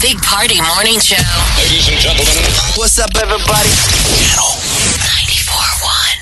[0.09, 1.21] Big Party Morning Show.
[1.59, 2.33] Ladies and gentlemen,
[2.77, 3.69] What's up, everybody?
[4.17, 4.68] channel